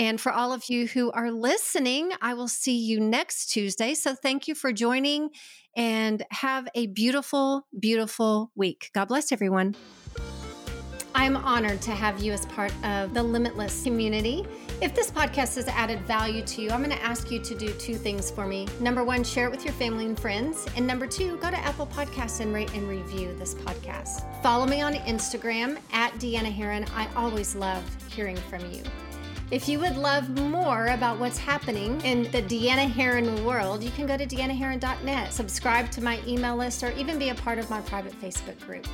and 0.00 0.18
for 0.18 0.32
all 0.32 0.54
of 0.54 0.70
you 0.70 0.86
who 0.86 1.12
are 1.12 1.30
listening, 1.30 2.12
I 2.22 2.32
will 2.32 2.48
see 2.48 2.74
you 2.74 3.00
next 3.00 3.50
Tuesday. 3.50 3.92
So 3.92 4.14
thank 4.14 4.48
you 4.48 4.54
for 4.54 4.72
joining 4.72 5.28
and 5.76 6.24
have 6.30 6.66
a 6.74 6.86
beautiful, 6.86 7.66
beautiful 7.78 8.50
week. 8.54 8.90
God 8.94 9.08
bless 9.08 9.30
everyone. 9.30 9.76
I'm 11.14 11.36
honored 11.36 11.82
to 11.82 11.90
have 11.90 12.22
you 12.22 12.32
as 12.32 12.46
part 12.46 12.72
of 12.82 13.12
the 13.12 13.22
Limitless 13.22 13.82
community. 13.82 14.46
If 14.80 14.94
this 14.94 15.10
podcast 15.10 15.56
has 15.56 15.68
added 15.68 16.00
value 16.06 16.42
to 16.42 16.62
you, 16.62 16.70
I'm 16.70 16.82
going 16.82 16.96
to 16.96 17.04
ask 17.04 17.30
you 17.30 17.38
to 17.40 17.54
do 17.54 17.70
two 17.74 17.96
things 17.96 18.30
for 18.30 18.46
me. 18.46 18.66
Number 18.80 19.04
one, 19.04 19.22
share 19.22 19.44
it 19.44 19.50
with 19.50 19.62
your 19.62 19.74
family 19.74 20.06
and 20.06 20.18
friends. 20.18 20.66
And 20.74 20.86
number 20.86 21.06
two, 21.06 21.36
go 21.36 21.50
to 21.50 21.58
Apple 21.58 21.86
Podcasts 21.86 22.40
and 22.40 22.54
rate 22.54 22.72
and 22.72 22.88
review 22.88 23.36
this 23.38 23.54
podcast. 23.54 24.24
Follow 24.42 24.64
me 24.64 24.80
on 24.80 24.94
Instagram 24.94 25.76
at 25.92 26.14
Deanna 26.14 26.50
Herrin. 26.50 26.88
I 26.94 27.08
always 27.14 27.54
love 27.54 27.84
hearing 28.10 28.36
from 28.36 28.60
you. 28.72 28.82
If 29.50 29.68
you 29.68 29.78
would 29.80 29.98
love 29.98 30.30
more 30.30 30.86
about 30.86 31.18
what's 31.18 31.36
happening 31.36 32.00
in 32.00 32.22
the 32.30 32.42
Deanna 32.42 32.90
Herrin 32.90 33.44
world, 33.44 33.84
you 33.84 33.90
can 33.90 34.06
go 34.06 34.16
to 34.16 34.24
deannaherrin.net, 34.24 35.30
subscribe 35.30 35.90
to 35.90 36.02
my 36.02 36.20
email 36.26 36.56
list, 36.56 36.82
or 36.82 36.90
even 36.92 37.18
be 37.18 37.28
a 37.28 37.34
part 37.34 37.58
of 37.58 37.68
my 37.68 37.82
private 37.82 38.18
Facebook 38.18 38.58
group. 38.64 38.86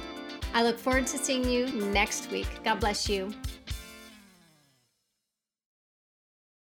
I 0.53 0.64
look 0.64 0.80
forward 0.80 1.07
to 1.07 1.18
seeing 1.18 1.49
you 1.49 1.66
next 1.93 2.28
week. 2.32 2.49
God 2.64 2.80
bless 2.80 3.09
you. 3.09 3.32